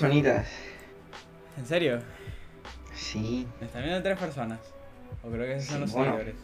personitas. 0.00 0.46
¿En 1.58 1.66
serio? 1.66 2.00
Sí, 2.94 3.46
¿Me 3.60 3.66
están 3.66 3.82
viendo 3.82 4.02
tres 4.02 4.18
personas? 4.18 4.58
¿O 5.22 5.30
creo 5.30 5.44
que 5.44 5.56
esos 5.56 5.70
son 5.70 5.80
los 5.82 5.92
bueno. 5.92 6.12
seguidores? 6.12 6.36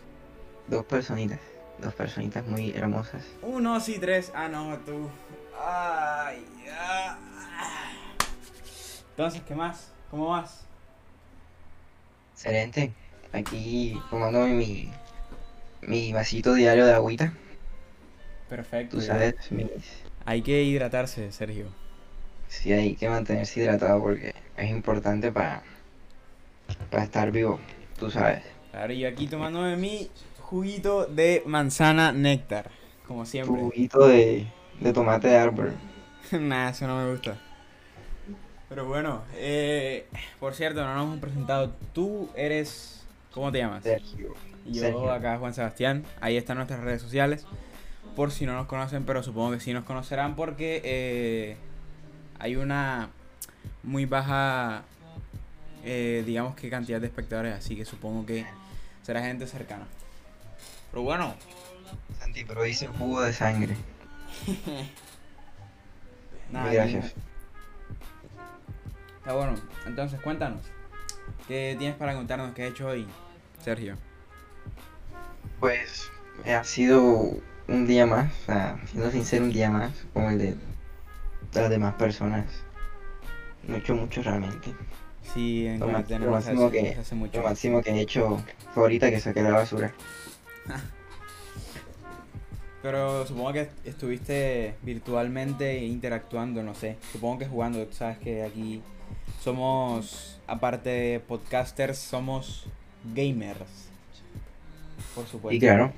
dos 0.68 0.84
personitas. 0.84 1.41
Dos 1.79 1.95
personitas 1.95 2.46
muy 2.46 2.70
hermosas. 2.73 3.24
Uno, 3.42 3.80
sí, 3.80 3.98
tres. 3.98 4.32
Ah, 4.34 4.48
no, 4.48 4.77
tú. 4.79 5.09
Ay, 5.59 6.45
ah. 6.70 7.19
Entonces, 9.11 9.42
¿qué 9.46 9.55
más? 9.55 9.93
¿Cómo 10.11 10.29
vas? 10.29 10.66
Excelente. 12.34 12.93
Aquí 13.32 13.98
tomándome 14.10 14.52
mi, 14.52 14.91
mi 15.82 16.12
vasito 16.12 16.54
diario 16.54 16.87
de 16.87 16.95
agüita. 16.95 17.32
Perfecto. 18.48 18.96
Tú 18.96 19.02
sabes, 19.02 19.34
mis, 19.51 19.68
Hay 20.24 20.43
que 20.43 20.62
hidratarse, 20.62 21.32
Sergio. 21.32 21.85
Sí 22.48 22.73
hay 22.73 22.95
que 22.95 23.09
mantenerse 23.09 23.60
hidratado 23.60 24.00
porque 24.02 24.34
es 24.56 24.70
importante 24.70 25.32
para, 25.32 25.62
para 26.91 27.04
estar 27.04 27.30
vivo. 27.30 27.60
Tú 27.98 28.10
sabes. 28.10 28.42
Claro, 28.70 28.92
y 28.92 29.00
yo 29.00 29.09
aquí 29.09 29.27
tomándome 29.27 29.77
mi 29.77 30.10
juguito 30.41 31.06
de 31.06 31.42
manzana 31.46 32.12
néctar. 32.12 32.70
Como 33.06 33.24
siempre. 33.24 33.60
juguito 33.60 34.06
de, 34.06 34.46
de 34.80 34.92
tomate 34.92 35.28
de 35.28 35.37
árbol. 35.37 35.73
Nah, 36.32 36.70
eso 36.70 36.88
no 36.88 37.04
me 37.04 37.12
gusta. 37.12 37.37
Pero 38.68 38.84
bueno, 38.84 39.23
eh, 39.34 40.06
por 40.40 40.54
cierto, 40.54 40.84
no 40.84 40.92
nos 40.95 41.04
hemos 41.04 41.18
presentado. 41.20 41.73
Tú 41.92 42.28
eres. 42.34 43.06
¿Cómo 43.32 43.52
te 43.52 43.59
llamas? 43.59 43.84
Sergio. 43.84 44.34
Yo 44.65 44.80
Sergio. 44.80 45.12
acá 45.12 45.38
Juan 45.38 45.54
Sebastián. 45.54 46.04
Ahí 46.21 46.37
están 46.37 46.56
nuestras 46.56 46.80
redes 46.80 47.01
sociales. 47.01 47.46
Por 48.16 48.32
si 48.32 48.45
no 48.45 48.54
nos 48.54 48.66
conocen, 48.66 49.04
pero 49.04 49.23
supongo 49.23 49.52
que 49.52 49.60
sí 49.60 49.73
nos 49.73 49.84
conocerán 49.84 50.34
porque 50.34 50.80
eh, 50.84 51.56
hay 52.38 52.56
una 52.56 53.10
muy 53.82 54.06
baja, 54.06 54.82
eh, 55.84 56.23
digamos 56.26 56.56
que 56.56 56.70
cantidad 56.70 57.01
de 57.01 57.06
espectadores, 57.06 57.54
así 57.54 57.76
que 57.76 57.84
supongo 57.84 58.26
que 58.26 58.46
será 59.02 59.23
gente 59.23 59.46
cercana. 59.46 59.87
Pero 60.90 61.02
bueno, 61.02 61.34
Santi, 62.18 62.45
pero 62.45 62.62
dice 62.62 62.88
jugo 62.88 63.23
de 63.23 63.32
sangre. 63.32 63.76
nada, 66.50 66.66
Muy 66.66 66.75
gracias. 66.75 67.15
Está 69.19 69.34
bueno. 69.34 69.54
Entonces, 69.87 70.21
cuéntanos. 70.21 70.62
¿Qué 71.48 71.76
tienes 71.78 71.97
para 71.97 72.15
contarnos 72.15 72.54
que 72.54 72.65
has 72.65 72.71
hecho 72.71 72.88
hoy, 72.88 73.06
Sergio? 73.62 73.97
Pues 75.60 76.10
ha 76.44 76.65
sido 76.65 77.37
un 77.69 77.87
día 77.87 78.06
más, 78.06 78.32
o 78.43 78.47
sea, 78.47 78.78
siendo 78.87 79.10
sincero, 79.10 79.44
un 79.44 79.53
día 79.53 79.71
más, 79.71 79.93
como 80.12 80.31
el 80.31 80.38
de 80.38 80.56
las 81.62 81.71
demás 81.71 81.94
personas. 81.94 82.44
No 83.66 83.75
he 83.75 83.78
hecho 83.78 83.94
mucho 83.94 84.22
realmente. 84.22 84.72
Sí, 85.34 85.66
en 85.66 85.81
Lo 85.81 85.87
cuarentena 85.87 86.26
máximo 86.26 86.66
hace, 86.66 86.72
que- 86.82 86.94
hace 86.94 87.15
mucho. 87.15 87.38
Lo 87.38 87.49
máximo 87.49 87.82
que 87.82 87.91
he 87.91 88.00
hecho 88.00 88.38
fue 88.72 88.84
ahorita 88.84 89.10
que 89.10 89.21
saqué 89.21 89.43
la 89.43 89.50
basura. 89.50 89.93
Pero 92.82 93.27
supongo 93.27 93.53
que 93.53 93.69
estuviste 93.84 94.77
virtualmente 94.82 95.84
interactuando, 95.84 96.62
no 96.62 96.75
sé. 96.75 96.97
Supongo 97.12 97.38
que 97.38 97.47
jugando. 97.47 97.84
Tú 97.84 97.94
sabes 97.94 98.19
que 98.19 98.44
aquí 98.44 98.81
somos, 99.43 100.38
aparte 100.47 100.91
de 100.91 101.21
podcasters, 101.21 101.99
somos 101.99 102.66
gamers. 103.15 103.88
Por 105.15 105.27
supuesto. 105.27 105.56
Y 105.56 105.59
claro, 105.59 105.93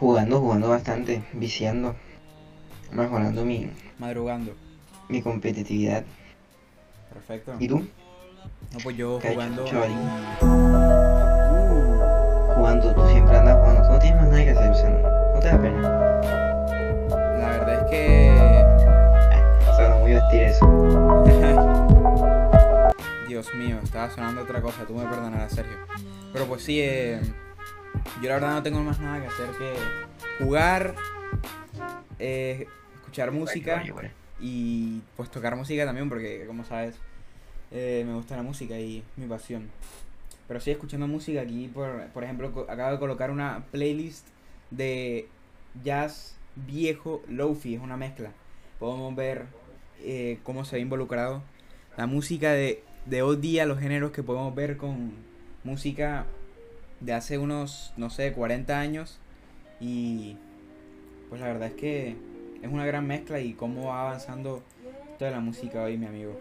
jugando, 0.00 0.40
jugando 0.40 0.70
bastante, 0.70 1.22
viciando, 1.32 1.94
mejorando 2.92 3.44
mi, 3.44 3.70
Madrugando. 3.98 4.52
mi 5.08 5.20
competitividad. 5.22 6.04
Perfecto. 7.12 7.54
¿Y 7.58 7.68
tú? 7.68 7.78
No, 8.72 8.78
pues 8.82 8.96
yo 8.96 9.18
¿Qué 9.20 9.28
ha 9.28 9.32
hecho, 9.32 9.40
jugando. 9.40 9.64
Uh, 10.42 12.54
Jugando, 12.54 12.94
tú 12.94 13.08
siempre 13.08 13.36
andas 13.36 13.56
jugando, 13.58 13.82
tú 13.82 13.88
no 13.92 13.98
tienes 13.98 14.20
más 14.20 14.30
nada 14.30 14.44
que 14.44 14.50
hacer, 14.50 14.70
o 14.70 14.74
sea, 14.74 14.90
no, 14.90 15.34
no 15.34 15.40
te 15.40 15.46
da 15.48 15.58
pena. 15.60 15.80
la 17.38 17.48
verdad 17.48 17.84
es 17.84 17.90
que. 17.90 18.30
O 19.70 19.76
sea, 19.76 19.88
no 19.88 19.98
voy 20.00 20.12
a 20.12 20.14
vestir 20.16 20.42
eso. 20.42 20.66
Dios 23.28 23.54
mío, 23.54 23.78
estaba 23.82 24.10
sonando 24.10 24.42
otra 24.42 24.60
cosa, 24.60 24.84
tú 24.86 24.94
me 24.94 25.04
perdonarás, 25.04 25.52
Sergio. 25.52 25.76
Pero 26.32 26.46
pues 26.46 26.62
sí, 26.62 26.80
eh, 26.80 27.20
yo 28.22 28.28
la 28.28 28.34
verdad 28.34 28.54
no 28.54 28.62
tengo 28.62 28.80
más 28.80 29.00
nada 29.00 29.20
que 29.20 29.26
hacer 29.26 29.46
que 29.58 29.74
jugar, 30.44 30.94
eh, 32.18 32.66
escuchar 33.10 33.32
música 33.32 33.82
Oye, 33.82 34.10
y 34.40 35.00
pues 35.16 35.30
tocar 35.30 35.56
música 35.56 35.84
también, 35.84 36.08
porque 36.08 36.44
como 36.46 36.64
sabes, 36.64 36.94
eh, 37.72 38.04
me 38.06 38.14
gusta 38.14 38.36
la 38.36 38.42
música 38.42 38.78
y 38.78 39.02
mi 39.16 39.26
pasión. 39.26 39.68
Pero 40.46 40.60
sí, 40.60 40.70
escuchando 40.70 41.06
música 41.08 41.40
aquí, 41.40 41.68
por, 41.68 42.06
por 42.08 42.24
ejemplo, 42.24 42.66
acabo 42.68 42.92
de 42.92 42.98
colocar 42.98 43.30
una 43.30 43.64
playlist 43.72 44.26
de 44.70 45.28
jazz 45.82 46.36
viejo 46.54 47.22
lofi, 47.28 47.74
es 47.74 47.80
una 47.80 47.96
mezcla. 47.96 48.30
Podemos 48.78 49.14
ver 49.14 49.46
eh, 50.00 50.38
cómo 50.44 50.64
se 50.64 50.76
ve 50.76 50.82
involucrado 50.82 51.42
la 51.96 52.06
música 52.06 52.52
de, 52.52 52.82
de 53.06 53.22
hoy 53.22 53.36
día, 53.36 53.66
los 53.66 53.80
géneros 53.80 54.12
que 54.12 54.22
podemos 54.22 54.54
ver 54.54 54.76
con 54.76 55.12
música 55.64 56.26
de 57.00 57.12
hace 57.12 57.38
unos, 57.38 57.92
no 57.96 58.08
sé, 58.08 58.32
40 58.32 58.78
años. 58.78 59.18
Y 59.80 60.36
pues 61.28 61.40
la 61.40 61.48
verdad 61.48 61.68
es 61.68 61.74
que 61.74 62.29
es 62.62 62.70
una 62.70 62.86
gran 62.86 63.06
mezcla 63.06 63.40
y 63.40 63.52
cómo 63.54 63.88
va 63.88 64.02
avanzando 64.08 64.62
toda 65.18 65.30
la 65.30 65.40
música 65.40 65.82
hoy, 65.82 65.96
mi 65.96 66.06
amigo. 66.06 66.38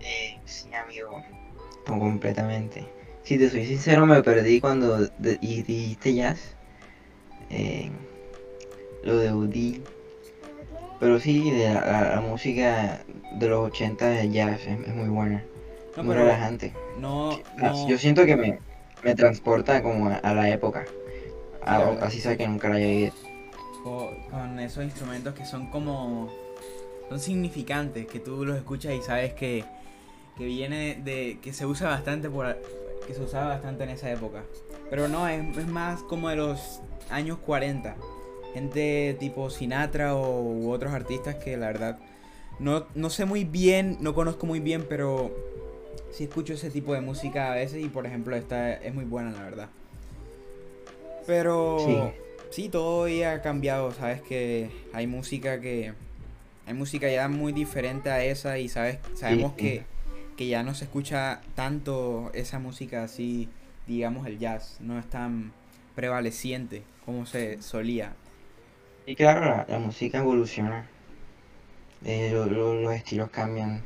Eh, 0.00 0.38
sí, 0.44 0.68
amigo. 0.74 1.22
No, 1.88 1.98
completamente. 1.98 2.86
Si 3.22 3.38
te 3.38 3.50
soy 3.50 3.66
sincero, 3.66 4.06
me 4.06 4.22
perdí 4.22 4.60
cuando 4.60 4.98
de- 5.18 5.38
y 5.40 5.62
dijiste 5.62 6.14
jazz. 6.14 6.54
Eh, 7.50 7.90
lo 9.02 9.16
de 9.18 9.32
Udi. 9.32 9.82
Pero 11.00 11.18
sí, 11.20 11.50
de 11.50 11.74
la, 11.74 11.80
la- 11.80 12.14
la 12.16 12.20
música 12.20 13.00
de 13.38 13.48
los 13.48 13.66
80 13.68 14.08
de 14.08 14.30
jazz 14.30 14.60
es, 14.66 14.80
es 14.86 14.94
muy 14.94 15.08
buena. 15.08 15.44
No, 15.96 16.04
muy 16.04 16.14
relajante. 16.14 16.72
no, 17.00 17.30
Ah, 17.58 17.70
no, 17.72 17.88
Yo 17.88 17.98
siento 17.98 18.24
que 18.26 18.36
me, 18.36 18.58
me 19.02 19.14
transporta 19.14 19.82
como 19.82 20.08
a, 20.08 20.16
a 20.16 20.34
la 20.34 20.48
época. 20.50 20.84
A- 21.62 21.78
la 21.78 21.84
verdad 21.90 22.04
así 22.04 22.20
sea 22.20 22.36
que 22.36 22.46
nunca 22.46 22.68
la 22.68 22.76
haya. 22.76 23.12
Co- 23.86 24.16
con 24.30 24.58
esos 24.58 24.82
instrumentos 24.82 25.32
que 25.34 25.44
son 25.46 25.68
como 25.70 26.28
son 27.08 27.20
significantes 27.20 28.04
que 28.08 28.18
tú 28.18 28.44
los 28.44 28.56
escuchas 28.56 28.92
y 28.94 29.00
sabes 29.00 29.32
que, 29.34 29.64
que 30.36 30.44
viene 30.44 31.00
de 31.04 31.38
que 31.40 31.52
se 31.52 31.66
usa 31.66 31.88
bastante 31.88 32.28
por 32.28 32.56
que 33.06 33.14
se 33.14 33.22
usaba 33.22 33.46
bastante 33.46 33.84
en 33.84 33.90
esa 33.90 34.10
época. 34.10 34.42
Pero 34.90 35.06
no 35.06 35.28
es, 35.28 35.56
es 35.56 35.68
más 35.68 36.02
como 36.02 36.28
de 36.28 36.34
los 36.36 36.80
años 37.10 37.38
40 37.38 37.94
gente 38.54 39.16
tipo 39.20 39.50
Sinatra 39.50 40.16
o 40.16 40.42
u 40.42 40.72
otros 40.72 40.92
artistas 40.92 41.36
que 41.36 41.56
la 41.56 41.66
verdad 41.66 41.98
no, 42.58 42.86
no 42.94 43.10
sé 43.10 43.24
muy 43.24 43.44
bien 43.44 43.98
no 44.00 44.14
conozco 44.14 44.46
muy 44.46 44.60
bien 44.60 44.86
pero 44.88 45.30
sí 46.10 46.24
escucho 46.24 46.54
ese 46.54 46.70
tipo 46.70 46.94
de 46.94 47.02
música 47.02 47.52
a 47.52 47.54
veces 47.54 47.84
y 47.84 47.88
por 47.88 48.06
ejemplo 48.06 48.34
esta 48.34 48.72
es 48.72 48.92
muy 48.94 49.04
buena 49.04 49.30
la 49.30 49.42
verdad. 49.44 49.68
Pero. 51.26 51.76
Sí, 52.56 52.70
todo 52.70 53.00
hoy 53.02 53.22
ha 53.22 53.42
cambiado, 53.42 53.92
sabes 53.92 54.22
que 54.22 54.70
hay 54.94 55.06
música 55.06 55.60
que 55.60 55.92
hay 56.66 56.74
música 56.74 57.10
ya 57.10 57.28
muy 57.28 57.52
diferente 57.52 58.10
a 58.10 58.24
esa 58.24 58.58
y 58.58 58.70
sabes 58.70 58.98
sabemos 59.14 59.52
sí. 59.58 59.58
que, 59.58 59.84
que 60.38 60.48
ya 60.48 60.62
no 60.62 60.74
se 60.74 60.84
escucha 60.84 61.42
tanto 61.54 62.30
esa 62.34 62.58
música 62.58 63.04
así, 63.04 63.50
digamos 63.86 64.26
el 64.26 64.38
jazz, 64.38 64.78
no 64.80 64.98
es 64.98 65.06
tan 65.10 65.52
prevaleciente 65.94 66.82
como 67.04 67.26
se 67.26 67.60
solía. 67.60 68.14
Y 69.06 69.16
claro, 69.16 69.40
la, 69.40 69.64
la 69.68 69.78
música 69.78 70.18
evoluciona. 70.18 70.86
Eh, 72.04 72.30
lo- 72.32 72.46
lo- 72.46 72.80
los 72.80 72.94
estilos 72.94 73.28
cambian. 73.30 73.82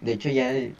De 0.00 0.12
hecho, 0.14 0.30
ya 0.30 0.50
el, 0.52 0.74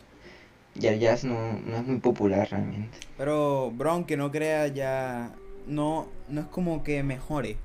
ya 0.75 0.93
el 0.93 1.01
jazz 1.01 1.25
no, 1.25 1.55
no 1.67 1.77
es 1.79 1.87
muy 1.87 1.99
popular 2.01 2.49
realmente. 2.51 2.99
Pero 3.17 3.71
Bron, 3.73 4.05
que 4.05 4.17
no 4.17 4.31
crea 4.31 4.69
ya 4.69 5.35
no 5.67 6.09
no 6.29 6.43
es 6.43 6.47
como 6.49 6.83
que 6.83 7.03
mejore. 7.03 7.57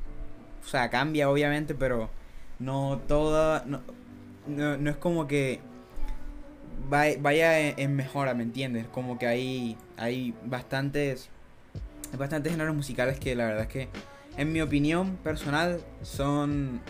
O 0.63 0.67
sea, 0.67 0.89
cambia 0.89 1.29
obviamente, 1.29 1.73
pero 1.75 2.09
no 2.59 2.99
toda 3.07 3.63
no, 3.65 3.81
no, 4.47 4.77
no 4.77 4.89
es 4.89 4.97
como 4.97 5.27
que 5.27 5.59
vaya, 6.89 7.59
en, 7.59 7.95
mejora, 7.95 8.33
¿me 8.33 8.43
entiendes? 8.43 8.85
Como 8.87 9.17
que 9.17 9.27
hay 9.27 9.77
hay 9.97 10.33
bastantes 10.45 11.29
hay 12.11 12.17
bastantes 12.17 12.51
géneros 12.51 12.75
musicales 12.75 13.19
que 13.19 13.35
la 13.35 13.45
verdad 13.45 13.63
es 13.63 13.67
que 13.67 13.89
en 14.37 14.51
mi 14.51 14.61
opinión 14.61 15.17
personal 15.17 15.81
son 16.03 16.81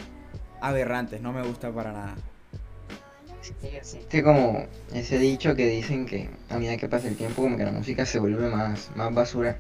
aberrantes, 0.62 1.22
no 1.22 1.34
me 1.34 1.42
gusta 1.42 1.72
para 1.72 1.92
nada. 1.92 2.16
Existe 3.64 4.24
como 4.24 4.68
ese 4.94 5.18
dicho 5.18 5.56
que 5.56 5.68
dicen 5.68 6.06
que 6.06 6.30
a 6.50 6.58
medida 6.58 6.78
que 6.78 6.88
pasa 6.88 7.08
el 7.08 7.16
tiempo, 7.16 7.42
como 7.42 7.58
que 7.58 7.64
la 7.64 7.72
música 7.72 8.06
se 8.06 8.20
vuelve 8.20 8.50
más, 8.50 8.92
más 8.96 9.14
basura. 9.14 9.58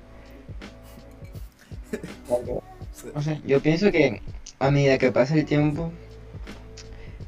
O 3.15 3.21
sea, 3.21 3.39
yo 3.45 3.61
pienso 3.61 3.91
que 3.91 4.21
a 4.59 4.69
medida 4.69 4.97
que 4.97 5.11
pasa 5.11 5.33
el 5.33 5.45
tiempo, 5.45 5.91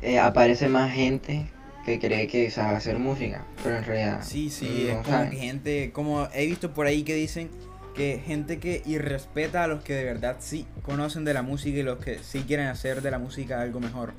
eh, 0.02 0.20
aparece 0.20 0.68
más 0.68 0.92
gente 0.94 1.50
que 1.86 2.00
cree 2.00 2.28
que 2.28 2.52
sabe 2.52 2.76
hacer 2.76 3.00
música, 3.00 3.46
pero 3.64 3.78
en 3.78 3.84
realidad 3.84 4.22
Sí, 4.24 4.50
sí, 4.50 4.88
no 4.88 5.00
es 5.00 5.08
como 5.08 5.32
gente, 5.32 5.92
como 5.92 6.28
he 6.34 6.46
visto 6.46 6.74
por 6.74 6.86
ahí 6.86 7.04
que 7.04 7.16
dicen 7.16 7.50
que 7.96 8.22
gente 8.26 8.60
que 8.60 8.82
irrespeta 8.86 9.64
a 9.64 9.68
los 9.68 9.84
que 9.84 9.94
de 9.94 10.04
verdad 10.04 10.38
sí 10.40 10.66
conocen 10.82 11.26
de 11.26 11.34
la 11.34 11.42
música 11.42 11.78
y 11.78 11.84
los 11.84 12.00
que 12.00 12.20
sí 12.20 12.44
quieren 12.48 12.68
hacer 12.68 13.02
de 13.02 13.12
la 13.12 13.20
música 13.20 13.62
algo 13.62 13.80
mejor. 13.80 14.14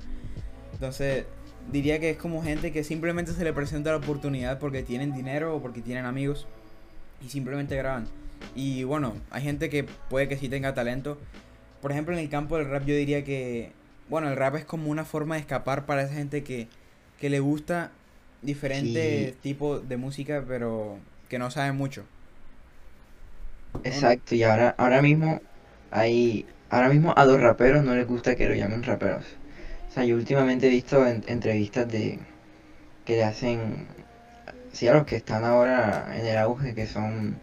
Entonces, 0.73 1.25
diría 1.73 1.99
que 1.99 2.11
es 2.11 2.17
como 2.17 2.43
gente 2.43 2.73
que 2.73 2.85
simplemente 2.85 3.33
se 3.33 3.45
le 3.45 3.53
presenta 3.53 3.91
la 3.91 3.97
oportunidad 3.97 4.59
porque 4.59 4.83
tienen 4.83 5.13
dinero 5.13 5.57
o 5.57 5.63
porque 5.63 5.81
tienen 5.81 6.05
amigos 6.05 6.47
y 7.25 7.31
simplemente 7.31 7.77
graban. 7.77 8.07
Y 8.55 8.85
bueno, 8.85 9.15
hay 9.31 9.43
gente 9.43 9.71
que 9.71 9.85
puede 9.85 10.29
que 10.29 10.37
sí 10.39 10.49
tenga 10.49 10.75
talento. 10.75 11.19
Por 11.81 11.93
ejemplo, 11.93 12.15
en 12.15 12.21
el 12.21 12.31
campo 12.31 12.57
del 12.59 12.69
rap 12.71 12.85
yo 12.87 12.95
diría 12.97 13.25
que, 13.25 13.73
bueno, 14.09 14.29
el 14.31 14.37
rap 14.37 14.57
es 14.57 14.65
como 14.65 14.91
una 14.91 15.05
forma 15.05 15.37
de 15.37 15.43
escapar 15.43 15.87
para 15.87 16.03
esa 16.03 16.15
gente 16.15 16.45
que, 16.45 16.69
que 17.19 17.31
le 17.31 17.41
gusta 17.41 17.93
diferentes 18.43 19.35
Sí. 19.35 19.41
tipos 19.41 19.89
de 19.89 19.97
música, 19.97 20.45
pero 20.49 20.99
que 21.29 21.39
no 21.39 21.51
sabe 21.51 21.73
mucho. 21.73 22.05
Exacto, 23.85 24.35
y 24.35 24.43
ahora, 24.43 24.75
ahora 24.79 25.03
mismo 25.03 25.41
hay, 25.91 26.47
ahora 26.71 26.89
mismo 26.89 27.13
a 27.17 27.25
los 27.25 27.41
raperos 27.41 27.85
no 27.85 27.95
les 27.95 28.07
gusta 28.07 28.35
que 28.37 28.49
lo 28.49 28.55
llamen 28.55 28.83
raperos. 28.83 29.25
O 29.91 29.93
sea, 29.93 30.05
yo 30.05 30.17
últimamente 30.17 30.67
he 30.67 30.71
visto 30.71 31.07
en- 31.07 31.23
entrevistas 31.29 31.89
de 31.89 32.19
que 33.07 33.17
le 33.17 33.25
hacen, 33.25 33.89
sí, 34.73 34.89
a 34.89 34.95
los 34.95 35.07
que 35.07 35.17
están 35.17 35.45
ahora 35.45 36.17
en 36.19 36.27
el 36.27 36.39
auge, 36.39 36.75
que 36.75 36.87
son 36.87 37.41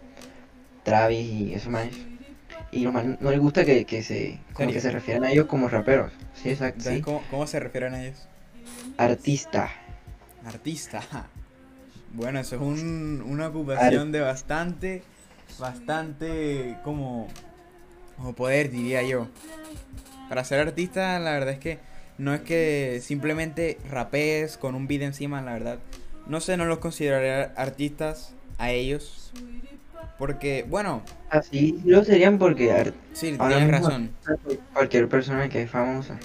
Travis 0.84 1.26
y 1.30 1.54
esos 1.54 1.70
manes. 1.70 1.96
Y 2.72 2.80
los 2.84 2.94
manes 2.94 3.20
no 3.20 3.32
les 3.32 3.40
gusta 3.40 3.66
que, 3.66 3.86
que 3.86 4.02
se, 4.04 4.40
como 4.54 4.72
que 4.72 4.80
se 4.82 4.92
refieran 4.92 5.24
a 5.26 5.32
ellos 5.32 5.46
como 5.48 5.68
raperos. 5.68 6.12
Sí, 6.34 6.50
exacto, 6.50 6.90
sí. 6.90 7.02
¿cómo, 7.02 7.22
cómo 7.30 7.46
se 7.48 7.60
refieren 7.60 7.94
a 7.94 8.04
ellos? 8.04 8.28
Artista. 8.98 9.70
Artista. 10.46 11.02
Bueno, 12.14 12.42
eso 12.42 12.58
es 12.58 12.62
un- 12.62 13.24
una 13.26 13.48
ocupación 13.48 14.12
de 14.12 14.20
bastante, 14.20 15.02
bastante 15.58 16.76
como, 16.84 17.30
como 18.18 18.34
poder, 18.36 18.70
diría 18.70 19.02
yo. 19.02 19.30
Para 20.28 20.44
ser 20.44 20.60
artista, 20.60 21.18
la 21.20 21.32
verdad 21.32 21.54
es 21.54 21.60
que 21.60 21.80
no 22.18 22.34
es 22.34 22.42
que 22.42 23.00
simplemente 23.02 23.78
rapees 23.90 24.58
con 24.58 24.76
un 24.76 24.88
beat 24.88 25.04
encima, 25.04 25.42
la 25.42 25.54
verdad. 25.54 25.80
No 26.28 26.42
sé, 26.42 26.58
no 26.58 26.66
los 26.66 26.80
consideraría 26.80 27.54
artistas 27.56 28.34
a 28.58 28.72
ellos. 28.72 29.32
Porque, 30.18 30.66
bueno, 30.70 31.02
Así 31.30 31.80
lo 31.86 32.04
serían 32.04 32.38
porque 32.38 32.72
ar- 32.72 32.94
sí, 33.14 33.38
tienes 33.38 33.72
razón. 33.72 34.12
cualquier 34.74 35.08
persona 35.08 35.50
que 35.50 35.64
es 35.64 35.70
famosa. 35.72 36.18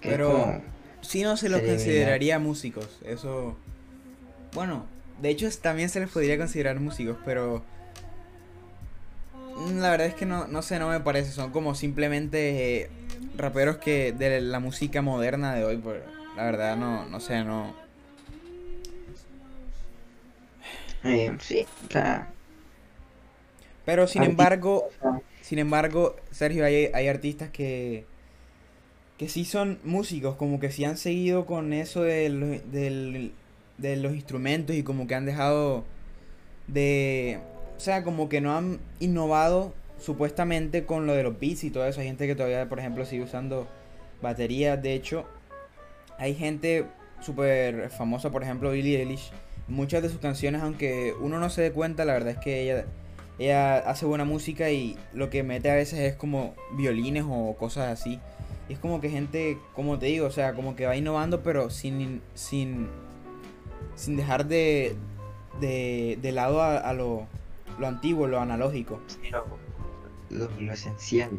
Que 0.00 0.10
Pero- 0.10 0.60
Sí 1.00 1.22
no 1.22 1.36
se 1.36 1.48
los 1.48 1.60
consideraría 1.62 2.38
músicos, 2.40 2.98
eso... 3.04 3.56
Bueno, 4.52 4.84
de 5.22 5.30
hecho 5.30 5.48
también 5.62 5.88
se 5.88 6.00
les 6.00 6.10
podría 6.10 6.36
considerar 6.36 6.80
músicos, 6.80 7.16
pero... 7.24 7.62
mm, 9.56 9.78
La 9.78 9.90
verdad 9.90 10.08
es 10.08 10.14
que 10.14 10.26
no, 10.26 10.48
no 10.48 10.60
sé, 10.62 10.78
no 10.80 10.88
me 10.88 10.98
parece, 11.00 11.30
son 11.30 11.52
como 11.52 11.74
simplemente 11.76 12.82
eh, 12.82 12.90
raperos 13.36 13.76
que 13.76 14.12
de 14.12 14.40
la 14.40 14.58
música 14.58 15.00
moderna 15.00 15.54
de 15.54 15.64
hoy, 15.64 15.76
pues 15.76 16.02
la 16.36 16.44
verdad 16.44 16.76
no, 16.76 17.06
no 17.06 17.20
sé, 17.20 17.44
no... 17.44 17.72
eh, 21.04 21.32
sí, 21.40 21.64
o 21.88 21.92
sea, 21.92 22.28
Pero 23.88 24.06
sin 24.06 24.22
embargo, 24.22 24.90
sin 25.40 25.58
embargo, 25.58 26.14
Sergio, 26.30 26.66
hay, 26.66 26.90
hay 26.92 27.08
artistas 27.08 27.48
que, 27.48 28.04
que 29.16 29.30
sí 29.30 29.46
son 29.46 29.78
músicos, 29.82 30.36
como 30.36 30.60
que 30.60 30.70
sí 30.70 30.84
han 30.84 30.98
seguido 30.98 31.46
con 31.46 31.72
eso 31.72 32.02
de 32.02 32.28
los, 32.28 32.70
de 32.70 33.96
los 33.96 34.12
instrumentos 34.12 34.76
y 34.76 34.82
como 34.82 35.06
que 35.06 35.14
han 35.14 35.24
dejado 35.24 35.86
de... 36.66 37.40
O 37.78 37.80
sea, 37.80 38.04
como 38.04 38.28
que 38.28 38.42
no 38.42 38.54
han 38.54 38.78
innovado 39.00 39.72
supuestamente 39.98 40.84
con 40.84 41.06
lo 41.06 41.14
de 41.14 41.22
los 41.22 41.40
beats 41.40 41.64
y 41.64 41.70
toda 41.70 41.88
esa 41.88 42.02
gente 42.02 42.26
que 42.26 42.34
todavía, 42.34 42.68
por 42.68 42.80
ejemplo, 42.80 43.06
sigue 43.06 43.22
usando 43.22 43.66
baterías. 44.20 44.82
De 44.82 44.92
hecho, 44.92 45.24
hay 46.18 46.34
gente 46.34 46.84
súper 47.22 47.88
famosa, 47.88 48.30
por 48.30 48.42
ejemplo, 48.42 48.70
Billie 48.70 48.98
Eilish. 48.98 49.30
Muchas 49.66 50.02
de 50.02 50.10
sus 50.10 50.20
canciones, 50.20 50.60
aunque 50.60 51.14
uno 51.18 51.38
no 51.38 51.48
se 51.48 51.62
dé 51.62 51.72
cuenta, 51.72 52.04
la 52.04 52.12
verdad 52.12 52.32
es 52.32 52.38
que 52.38 52.60
ella 52.60 52.84
ella 53.38 53.78
hace 53.78 54.04
buena 54.06 54.24
música 54.24 54.70
y 54.70 54.96
lo 55.12 55.30
que 55.30 55.42
mete 55.42 55.70
a 55.70 55.74
veces 55.74 56.00
es 56.00 56.14
como 56.16 56.54
violines 56.72 57.24
o 57.28 57.54
cosas 57.58 57.88
así. 58.00 58.18
Y 58.68 58.72
es 58.74 58.78
como 58.78 59.00
que 59.00 59.08
gente, 59.10 59.58
como 59.74 59.98
te 59.98 60.06
digo, 60.06 60.26
o 60.26 60.30
sea, 60.30 60.54
como 60.54 60.76
que 60.76 60.86
va 60.86 60.96
innovando, 60.96 61.42
pero 61.42 61.70
sin, 61.70 62.20
sin, 62.34 62.88
sin 63.94 64.16
dejar 64.16 64.46
de, 64.46 64.94
de, 65.60 66.18
de 66.20 66.32
lado 66.32 66.60
a, 66.62 66.76
a 66.78 66.92
lo, 66.92 67.26
lo 67.78 67.86
antiguo, 67.86 68.26
lo 68.26 68.40
analógico. 68.40 69.00
lo, 70.30 70.48
lo- 70.60 70.72
esencial. 70.72 71.30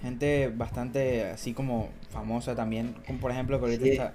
Gente 0.00 0.48
bastante 0.54 1.24
así 1.30 1.52
como 1.54 1.88
famosa 2.10 2.54
también, 2.54 2.94
como 3.06 3.18
por 3.18 3.32
ejemplo 3.32 3.58
que 3.58 3.64
ahorita 3.66 3.84
Sí. 3.84 3.90
está... 3.90 4.14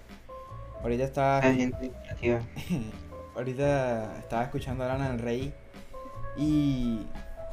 Ahorita 0.81 1.03
está... 1.03 1.37
La 1.43 1.53
gente 1.53 1.91
creativa. 2.03 2.39
ahorita 3.35 4.17
estaba 4.19 4.43
escuchando 4.43 4.83
a 4.83 4.87
Lana 4.87 5.09
del 5.09 5.19
Rey 5.19 5.53
y 6.37 6.99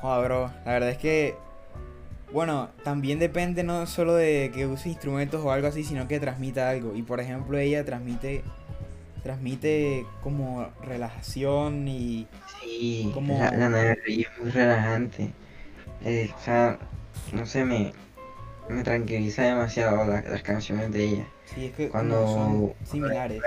joder, 0.00 0.24
bro, 0.26 0.50
la 0.64 0.72
verdad 0.72 0.90
es 0.90 0.98
que 0.98 1.34
bueno, 2.32 2.68
también 2.84 3.18
depende 3.18 3.64
no 3.64 3.86
solo 3.86 4.14
de 4.14 4.52
que 4.54 4.64
use 4.66 4.88
instrumentos 4.88 5.44
o 5.44 5.50
algo 5.50 5.66
así, 5.66 5.82
sino 5.82 6.06
que 6.06 6.20
transmita 6.20 6.70
algo. 6.70 6.94
Y 6.94 7.02
por 7.02 7.18
ejemplo, 7.20 7.58
ella 7.58 7.84
transmite 7.84 8.44
transmite 9.24 10.06
como 10.22 10.68
relajación 10.82 11.86
y 11.88 12.26
Sí, 12.62 13.10
Como- 13.12 13.36
la, 13.38 13.68
la 13.68 13.92
es 13.92 14.26
muy 14.40 14.50
relajante. 14.50 15.32
Eh, 16.04 16.30
o 16.34 16.40
sea, 16.40 16.78
no 17.32 17.44
sé, 17.46 17.64
me, 17.64 17.92
me 18.68 18.82
tranquiliza 18.84 19.42
demasiado 19.42 20.04
la- 20.06 20.22
las 20.22 20.42
canciones 20.42 20.90
de 20.92 21.04
ella. 21.04 21.26
sí, 21.46 21.66
es 21.66 21.72
que 21.74 21.88
Cuando- 21.90 22.26
son 22.26 22.72
similares. 22.84 23.42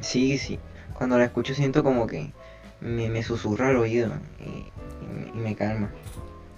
Sí, 0.00 0.38
sí. 0.38 0.58
Cuando 0.94 1.18
la 1.18 1.24
escucho 1.24 1.54
siento 1.54 1.82
como 1.82 2.06
que 2.06 2.32
me, 2.80 3.08
me 3.08 3.22
susurra 3.22 3.68
al 3.68 3.76
oído 3.76 4.12
y, 4.40 4.44
y 5.04 5.08
me- 5.08 5.28
y 5.28 5.42
me 5.42 5.56
calma. 5.56 5.90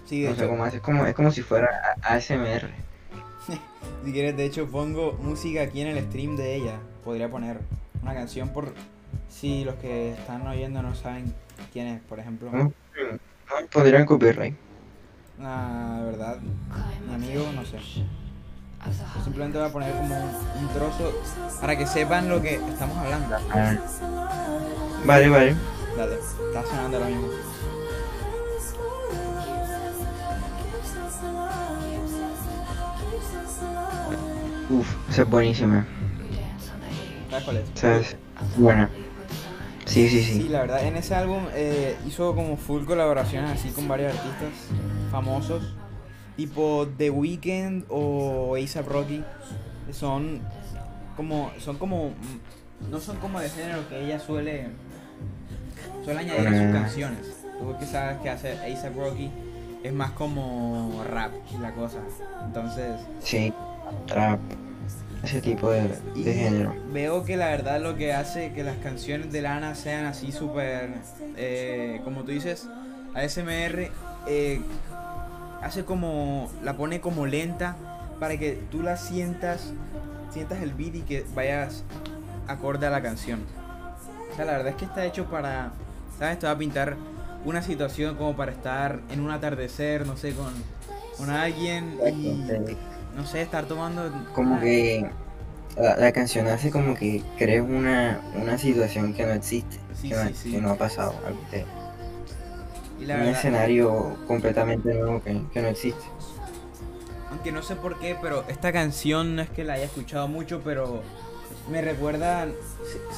Sí, 0.07 0.23
de 0.23 0.31
No 0.31 0.37
sé 0.37 0.47
cómo 0.49 0.65
hace, 0.65 0.77
es 0.79 0.83
como, 0.83 1.07
es 1.07 1.15
como 1.15 1.31
si 1.31 1.43
fuera 1.43 1.69
ASMR. 2.03 2.71
si 4.05 4.13
quieres, 4.13 4.37
de 4.37 4.45
hecho 4.45 4.67
pongo 4.69 5.13
música 5.21 5.63
aquí 5.63 5.81
en 5.81 5.89
el 5.89 6.05
stream 6.05 6.37
de 6.37 6.57
ella. 6.57 6.79
Podría 7.05 7.31
poner 7.31 7.59
una 8.03 8.15
canción 8.15 8.49
por 8.51 8.73
si 9.29 9.65
los 9.65 9.77
que 9.77 10.13
están 10.13 10.47
oyendo 10.47 10.83
no 10.83 10.95
saben 10.95 11.33
quién 11.73 11.87
es, 11.87 12.01
por 12.03 12.19
ejemplo. 12.19 12.51
¿No? 12.51 12.65
No 12.65 12.73
pondrían 13.73 14.05
copyright. 14.07 14.55
La 15.41 16.03
verdad, 16.05 16.39
mi 17.09 17.15
amigo, 17.15 17.51
no 17.55 17.65
sé. 17.65 17.79
Yo 17.79 19.25
simplemente 19.25 19.59
voy 19.59 19.69
a 19.69 19.73
poner 19.73 19.93
como 19.95 20.17
un, 20.17 20.31
un 20.63 20.69
trozo 20.75 21.13
para 21.61 21.77
que 21.77 21.87
sepan 21.87 22.29
lo 22.29 22.41
que 22.43 22.55
estamos 22.55 22.97
hablando. 22.97 23.37
Ah. 23.51 23.75
Vale, 25.05 25.29
vale. 25.29 25.57
Dale, 25.97 26.17
está 26.19 26.65
sonando 26.67 26.97
ahora 26.99 27.09
mismo. 27.09 27.29
Uf, 34.71 35.11
esa 35.11 35.23
es 35.23 35.31
buenísima. 35.31 35.87
¿Sabes 37.31 37.45
cuál 37.45 37.57
es? 37.59 37.65
¿Sabes? 37.75 38.17
Buena. 38.57 38.91
Sí, 39.85 40.09
sí, 40.09 40.23
Sí, 40.23 40.43
sí. 40.43 40.49
la 40.49 40.61
verdad, 40.61 40.87
en 40.87 40.97
ese 40.97 41.15
álbum 41.17 41.45
eh, 41.53 41.97
hizo 42.07 42.35
como 42.35 42.57
full 42.57 42.85
colaboraciones 42.85 43.51
así 43.51 43.71
con 43.71 43.89
varios 43.89 44.13
artistas 44.15 44.51
famosos, 45.11 45.75
tipo 46.37 46.87
The 46.97 47.11
Weeknd 47.11 47.85
o 47.89 48.55
A$AP 48.55 48.87
Rocky. 48.89 49.25
Son 49.91 50.41
como, 51.17 51.51
son 51.59 51.77
como, 51.79 52.13
no 52.89 53.01
son 53.01 53.17
como 53.17 53.41
de 53.41 53.51
género 53.51 53.89
que 53.89 54.05
ella 54.05 54.21
suele, 54.21 54.69
suele 56.05 56.21
añadir 56.21 56.49
a 56.49 56.63
sus 56.63 56.73
canciones. 56.73 57.21
Tú 57.59 57.77
que 57.79 57.87
sabes 57.87 58.19
que 58.19 58.31
hace 58.31 58.53
A$AP 58.59 58.97
Rocky 58.97 59.31
es 59.83 59.93
más 59.93 60.11
como 60.13 61.03
rap 61.11 61.33
la 61.61 61.73
cosa. 61.73 61.99
Entonces, 62.45 62.97
Sí. 63.23 63.53
Trap. 64.07 64.41
Ese 65.23 65.43
tipo 65.43 65.71
de, 65.71 65.87
de 66.15 66.33
género. 66.35 66.75
veo 66.93 67.25
que 67.25 67.37
la 67.37 67.49
verdad 67.49 67.79
lo 67.79 67.97
que 67.97 68.15
hace 68.15 68.53
que 68.53 68.65
las 68.65 68.79
canciones 68.79 69.31
de 69.31 69.43
Lana 69.43 69.75
sean 69.75 70.07
así 70.07 70.33
súper, 70.33 70.95
eh, 71.37 72.01
como 72.05 72.23
tú 72.25 72.31
dices, 72.31 72.67
ASMR, 73.15 73.91
eh, 74.27 74.63
hace 75.61 75.85
como, 75.85 76.51
la 76.63 76.75
pone 76.79 77.03
como 77.03 77.27
lenta 77.27 77.77
para 78.19 78.39
que 78.39 78.63
tú 78.71 78.83
la 78.83 78.97
sientas, 78.97 79.75
sientas 80.33 80.63
el 80.63 80.73
beat 80.73 80.95
y 80.95 81.01
que 81.03 81.27
vayas 81.35 81.85
acorde 82.49 82.87
a 82.87 82.91
la 82.91 83.03
canción. 83.03 83.41
O 84.33 84.37
sea, 84.37 84.47
la 84.47 84.53
verdad 84.53 84.69
es 84.69 84.77
que 84.77 84.87
está 84.87 85.05
hecho 85.05 85.27
para, 85.27 85.73
¿sabes? 86.21 86.39
Te 86.39 86.47
va 86.47 86.53
a 86.53 86.59
pintar 86.59 86.97
una 87.45 87.63
situación 87.63 88.17
como 88.17 88.37
para 88.37 88.53
estar 88.53 89.01
en 89.11 89.21
un 89.21 89.33
atardecer, 89.33 90.07
no 90.07 90.17
sé, 90.17 90.35
con, 90.35 90.53
con 91.19 91.31
alguien 91.31 91.99
y, 92.07 92.45
no 93.17 93.27
sé, 93.27 93.43
estar 93.43 93.67
tomando... 93.67 94.13
Como 94.35 94.61
que 94.61 95.11
la, 95.77 95.97
la 95.97 96.13
canción 96.13 96.47
hace 96.49 96.71
como 96.71 96.95
que 96.95 97.23
crees 97.39 97.63
una, 97.63 98.21
una 98.35 98.59
situación 98.59 99.15
que 99.15 99.27
no 99.27 99.33
existe, 99.33 99.79
Sí, 99.95 100.09
que, 100.11 100.15
no, 100.17 100.27
sí, 100.29 100.35
sí. 100.35 100.51
que 100.53 100.61
no 100.61 100.71
ha 100.71 100.77
pasado. 100.77 101.15
Y 103.01 103.07
la 103.07 103.15
un 103.15 103.21
verdad, 103.21 103.37
escenario 103.39 104.17
completamente 104.27 104.95
nuevo 104.95 105.23
que, 105.23 105.43
que 105.53 105.63
no 105.63 105.69
existe. 105.69 106.05
aunque 107.31 107.53
no 107.53 107.63
sé 107.63 107.77
por 107.77 107.99
qué, 107.99 108.17
pero 108.21 108.45
esta 108.49 108.73
canción 108.73 109.37
no 109.37 109.43
es 109.43 109.51
que 109.51 109.65
la 109.65 109.75
haya 109.75 109.85
escuchado 109.85 110.29
mucho, 110.29 110.61
pero 110.65 111.03
me 111.69 111.83
recuerda, 111.83 112.47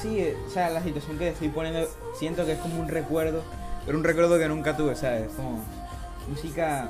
sí, 0.01 0.27
o 0.47 0.51
sea, 0.51 0.71
la 0.71 0.83
situación 0.83 1.19
que 1.19 1.29
estoy 1.29 1.49
poniendo, 1.49 1.89
siento 2.19 2.45
que 2.45 2.53
es 2.53 2.59
como 2.59 2.81
un 2.81 2.89
recuerdo, 2.89 3.43
pero 3.87 3.99
un 3.99 4.05
recuerdo 4.05 4.39
que 4.39 4.49
nunca 4.49 4.77
tuve, 4.77 4.95
¿sabes? 4.95 5.31
Como 5.35 5.65
música 6.29 6.89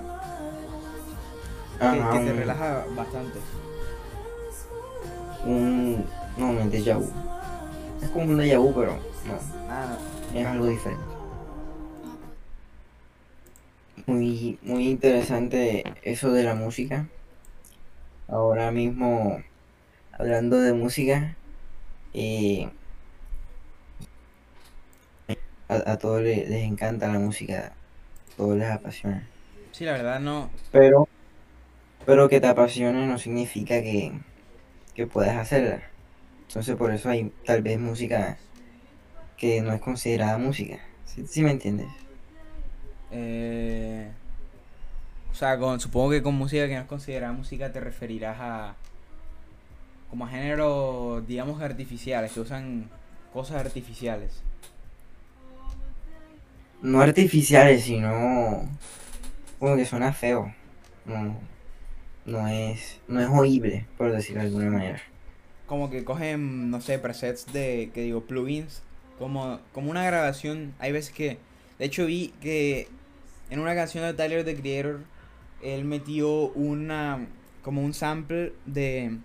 que, 1.78 1.84
Ajá, 1.86 2.12
que 2.12 2.18
te 2.26 2.32
relaja 2.32 2.84
bastante. 2.96 3.38
un 5.44 6.04
no 6.36 6.50
un 6.50 6.70
déjà 6.70 6.96
vu. 6.96 7.10
Es 8.00 8.08
como 8.10 8.26
un 8.26 8.38
déjà 8.38 8.58
vu, 8.58 8.72
pero 8.74 8.92
no, 9.26 9.38
Ah, 9.68 9.96
es 10.34 10.46
algo 10.46 10.66
diferente. 10.66 11.04
Muy, 14.06 14.58
muy 14.62 14.88
interesante 14.88 15.84
eso 16.02 16.32
de 16.32 16.42
la 16.42 16.54
música. 16.54 17.08
Ahora 18.28 18.70
mismo, 18.70 19.42
hablando 20.12 20.56
de 20.58 20.72
música, 20.72 21.36
eh, 22.12 22.70
a, 25.68 25.92
a 25.92 25.98
todos 25.98 26.22
le- 26.22 26.46
les, 26.48 26.62
encanta 26.64 27.08
la 27.12 27.18
música, 27.18 27.58
a 27.66 27.76
todos 28.36 28.56
les 28.58 28.70
apasiona. 28.70 29.32
sí, 29.72 29.84
la 29.84 29.92
verdad 29.92 30.20
no, 30.20 30.50
Pero, 30.70 31.08
pero 32.06 32.28
que 32.30 32.40
te 32.40 32.48
apasione 32.48 33.06
no 33.06 33.18
significa 33.18 33.82
que, 33.82 34.12
que 34.94 35.06
puedas 35.08 35.36
hacerla. 35.36 35.82
Entonces 36.48 36.76
por 36.76 36.92
eso 36.92 37.10
hay 37.10 37.32
tal 37.44 37.62
vez 37.62 37.78
música 37.80 38.38
que 39.36 39.62
no 39.62 39.72
es 39.74 39.80
considerada 39.80 40.38
música. 40.38 40.80
¿Sí, 41.04 41.26
sí 41.26 41.42
me 41.42 41.52
entiendes? 41.52 41.88
Eh, 43.10 44.10
o 45.30 45.34
sea, 45.34 45.58
con, 45.58 45.80
supongo 45.80 46.10
que 46.10 46.22
con 46.22 46.34
música 46.34 46.66
que 46.68 46.74
no 46.74 46.80
es 46.82 46.86
considerada 46.86 47.32
música 47.32 47.72
te 47.72 47.80
referirás 47.80 48.36
a 48.40 48.76
como 50.12 50.26
a 50.26 50.28
géneros, 50.28 51.26
digamos, 51.26 51.62
artificiales, 51.62 52.32
que 52.32 52.40
usan 52.40 52.90
cosas 53.32 53.64
artificiales. 53.64 54.42
No 56.82 57.00
artificiales, 57.00 57.84
sino 57.84 58.68
como 59.58 59.74
que 59.74 59.86
suena 59.86 60.12
feo. 60.12 60.54
No, 61.06 61.34
no 62.26 62.46
es, 62.46 63.00
no 63.08 63.22
es 63.22 63.28
oíble, 63.30 63.86
por 63.96 64.12
decirlo 64.12 64.42
de 64.42 64.48
alguna 64.48 64.70
manera. 64.70 65.00
Como 65.66 65.88
que 65.88 66.04
cogen, 66.04 66.70
no 66.70 66.82
sé, 66.82 66.98
presets 66.98 67.50
de, 67.50 67.90
que 67.94 68.02
digo, 68.02 68.20
plugins, 68.20 68.82
como, 69.18 69.60
como 69.72 69.90
una 69.90 70.04
grabación. 70.04 70.74
Hay 70.78 70.92
veces 70.92 71.14
que, 71.14 71.38
de 71.78 71.86
hecho 71.86 72.04
vi 72.04 72.34
que 72.42 72.86
en 73.48 73.60
una 73.60 73.74
canción 73.74 74.04
de 74.04 74.12
Tyler, 74.12 74.44
the 74.44 74.56
Creator, 74.56 75.00
él 75.62 75.86
metió 75.86 76.50
una, 76.50 77.28
como 77.62 77.82
un 77.82 77.94
sample 77.94 78.52
de, 78.66 79.16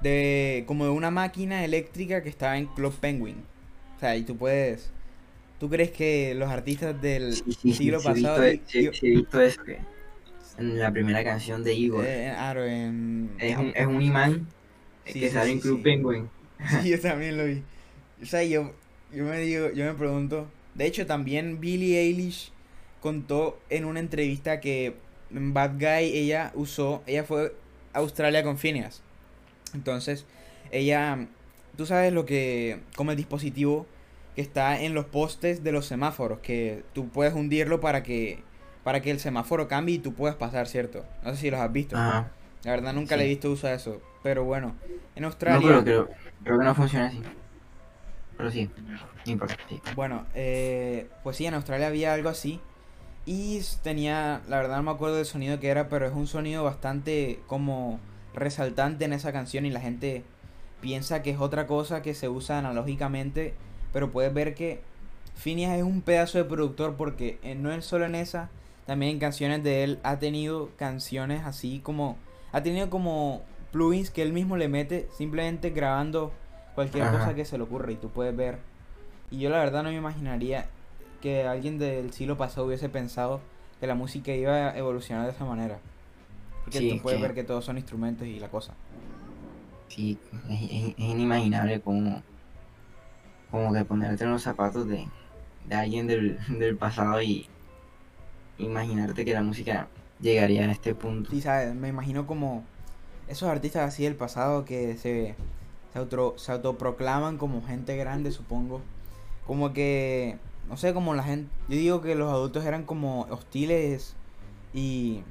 de, 0.00 0.64
como 0.66 0.84
de 0.84 0.90
una 0.90 1.10
máquina 1.10 1.64
eléctrica 1.64 2.22
que 2.22 2.28
estaba 2.28 2.58
en 2.58 2.68
Club 2.68 2.98
Penguin. 3.00 3.48
O 3.96 4.00
sea, 4.00 4.16
y 4.16 4.24
tú 4.24 4.36
puedes, 4.38 4.94
¿tú 5.58 5.70
crees 5.70 5.92
que 5.92 6.34
los 6.36 6.50
artistas 6.50 7.00
del 7.00 7.44
Sí, 7.54 7.74
sí, 7.74 7.74
siglo 7.74 8.02
sí 8.02 8.10
he 8.10 8.14
visto, 8.14 8.42
pasado... 8.42 8.44
e- 8.44 8.62
sí, 8.66 8.78
y- 8.78 8.90
sí 8.92 9.06
he 9.06 9.10
visto 9.10 9.40
eso 9.40 9.62
que 9.64 9.86
en 10.58 10.78
la 10.78 10.92
primera 10.92 11.24
canción 11.24 11.64
de 11.64 11.74
Igor. 11.74 12.06
eh, 12.06 12.32
claro, 12.34 12.64
en... 12.64 13.30
es, 13.38 13.56
un, 13.56 13.72
es 13.74 13.86
un 13.86 14.02
imán 14.02 14.54
Sí, 15.04 15.14
que 15.20 15.30
sí, 15.30 15.30
sale 15.30 15.50
sí, 15.50 15.52
en 15.52 15.60
Club 15.60 15.82
sí. 15.82 15.82
Penguin. 15.82 16.30
Sí, 16.64 16.88
yo 16.90 17.00
también 17.00 17.36
lo 17.36 17.44
vi. 17.44 17.64
O 18.22 18.26
sea, 18.26 18.42
yo, 18.44 18.72
yo 19.10 19.24
me 19.24 19.38
digo, 19.40 19.70
yo 19.72 19.84
me 19.84 19.94
pregunto. 19.94 20.52
De 20.74 20.86
hecho, 20.86 21.06
también 21.06 21.60
Billie 21.60 22.00
Eilish 22.00 22.52
contó 23.00 23.64
en 23.70 23.84
una 23.84 24.00
entrevista 24.00 24.60
que 24.60 25.02
en 25.30 25.54
Bad 25.54 25.74
Guy 25.78 26.16
ella 26.16 26.52
usó, 26.54 27.02
ella 27.06 27.24
fue 27.24 27.54
a 27.92 27.98
Australia 28.00 28.42
con 28.42 28.58
Phineas. 28.58 29.02
Entonces, 29.74 30.24
ella, 30.70 31.26
tú 31.76 31.86
sabes 31.86 32.12
lo 32.12 32.26
que, 32.26 32.80
como 32.96 33.10
el 33.10 33.16
dispositivo 33.16 33.86
que 34.34 34.42
está 34.42 34.80
en 34.80 34.94
los 34.94 35.06
postes 35.06 35.64
de 35.64 35.72
los 35.72 35.86
semáforos, 35.86 36.40
que 36.40 36.84
tú 36.92 37.08
puedes 37.08 37.34
hundirlo 37.34 37.80
para 37.80 38.02
que, 38.02 38.42
para 38.84 39.00
que 39.00 39.10
el 39.10 39.18
semáforo 39.20 39.66
cambie 39.68 39.96
y 39.96 39.98
tú 39.98 40.12
puedas 40.14 40.36
pasar, 40.36 40.66
¿cierto? 40.68 41.04
No 41.24 41.30
sé 41.30 41.36
si 41.38 41.50
los 41.50 41.60
has 41.60 41.72
visto. 41.72 41.96
Ajá. 41.96 42.30
La 42.62 42.70
verdad 42.72 42.92
nunca 42.92 43.14
Sí. 43.14 43.18
le 43.20 43.24
he 43.24 43.28
visto 43.28 43.50
usar 43.50 43.74
eso. 43.74 44.00
Pero 44.22 44.44
bueno, 44.44 44.74
en 45.14 45.22
No, 45.22 45.28
Australia... 45.28 45.66
pero 45.68 45.84
creo, 45.84 46.08
creo 46.44 46.58
que 46.58 46.64
no 46.64 46.74
funciona 46.74 47.06
así. 47.06 47.22
Pero 48.36 48.50
sí, 48.50 48.70
no 49.26 49.32
importa. 49.32 49.56
sí. 49.68 49.80
Bueno, 49.94 50.26
eh, 50.34 51.08
pues 51.22 51.36
sí, 51.38 51.46
en 51.46 51.54
Australia 51.54 51.86
había 51.86 52.12
algo 52.12 52.28
así. 52.28 52.60
Y 53.24 53.60
tenía, 53.82 54.42
la 54.48 54.58
verdad 54.58 54.76
no 54.76 54.82
me 54.84 54.90
acuerdo 54.90 55.16
del 55.16 55.26
sonido 55.26 55.58
que 55.58 55.68
era, 55.68 55.88
pero 55.88 56.06
es 56.06 56.12
un 56.12 56.26
sonido 56.26 56.62
bastante 56.62 57.40
como 57.46 57.98
resaltante 58.36 59.04
en 59.04 59.12
esa 59.12 59.32
canción 59.32 59.66
y 59.66 59.70
la 59.70 59.80
gente 59.80 60.22
piensa 60.80 61.22
que 61.22 61.30
es 61.30 61.40
otra 61.40 61.66
cosa 61.66 62.02
que 62.02 62.14
se 62.14 62.28
usa 62.28 62.58
analógicamente, 62.58 63.54
pero 63.92 64.12
puedes 64.12 64.32
ver 64.32 64.54
que 64.54 64.82
Phineas 65.34 65.76
es 65.76 65.82
un 65.82 66.02
pedazo 66.02 66.38
de 66.38 66.44
productor 66.44 66.94
porque 66.96 67.38
eh, 67.42 67.54
no 67.54 67.72
es 67.72 67.84
solo 67.84 68.04
en 68.04 68.14
esa, 68.14 68.50
también 68.86 69.12
en 69.12 69.18
canciones 69.18 69.64
de 69.64 69.82
él 69.82 69.98
ha 70.02 70.18
tenido 70.18 70.70
canciones 70.76 71.44
así 71.44 71.80
como, 71.82 72.16
ha 72.52 72.62
tenido 72.62 72.88
como 72.88 73.42
plugins 73.72 74.10
que 74.10 74.22
él 74.22 74.32
mismo 74.32 74.56
le 74.56 74.68
mete 74.68 75.08
simplemente 75.16 75.70
grabando 75.70 76.32
cualquier 76.74 77.04
Ajá. 77.04 77.18
cosa 77.18 77.34
que 77.34 77.44
se 77.44 77.58
le 77.58 77.64
ocurra 77.64 77.90
y 77.90 77.96
tú 77.96 78.10
puedes 78.10 78.36
ver. 78.36 78.58
Y 79.30 79.38
yo 79.38 79.50
la 79.50 79.58
verdad 79.58 79.82
no 79.82 79.90
me 79.90 79.96
imaginaría 79.96 80.66
que 81.20 81.46
alguien 81.46 81.78
del 81.78 82.12
siglo 82.12 82.36
pasado 82.36 82.66
hubiese 82.66 82.88
pensado 82.88 83.40
que 83.80 83.86
la 83.86 83.94
música 83.94 84.32
iba 84.32 84.70
a 84.70 84.78
evolucionar 84.78 85.24
de 85.24 85.32
esa 85.32 85.44
manera. 85.44 85.78
Porque 86.66 86.78
Sí, 86.80 86.90
tú 86.90 86.98
puedes 87.02 87.18
que- 87.18 87.22
ver 87.22 87.34
que 87.34 87.44
todos 87.44 87.64
son 87.64 87.78
instrumentos 87.78 88.26
y 88.26 88.38
la 88.38 88.48
cosa. 88.48 88.74
Sí, 89.88 90.18
es, 90.50 90.62
es- 90.62 90.88
es 90.88 90.94
inimaginable 90.98 91.80
como, 91.80 92.22
como 93.50 93.72
que 93.72 93.84
ponerte 93.84 94.24
en 94.24 94.32
los 94.32 94.42
zapatos 94.42 94.86
de, 94.88 95.06
de 95.68 95.74
alguien 95.74 96.06
del, 96.06 96.38
del 96.58 96.76
pasado 96.76 97.22
y 97.22 97.48
imaginarte 98.58 99.24
que 99.24 99.32
la 99.32 99.42
música 99.42 99.88
llegaría 100.20 100.64
a 100.66 100.72
este 100.72 100.94
punto. 100.94 101.30
Sí, 101.30 101.40
sabes, 101.40 101.74
me 101.74 101.88
imagino 101.88 102.26
como 102.26 102.64
esos 103.28 103.48
artistas 103.48 103.86
así 103.88 104.04
del 104.04 104.16
pasado 104.16 104.64
que 104.64 104.96
se, 104.96 105.34
se, 105.92 105.98
auto, 105.98 106.34
se 106.36 106.52
autoproclaman 106.52 107.38
como 107.38 107.62
gente 107.64 107.96
grande, 107.96 108.32
supongo. 108.32 108.80
Como 109.46 109.72
que, 109.72 110.36
no 110.68 110.76
sé, 110.76 110.92
como 110.92 111.14
la 111.14 111.22
gente... 111.22 111.48
Yo 111.68 111.76
digo 111.76 112.00
que 112.00 112.16
los 112.16 112.32
adultos 112.32 112.64
eran 112.64 112.82
como 112.84 113.22
hostiles 113.30 114.14
y, 114.74 115.22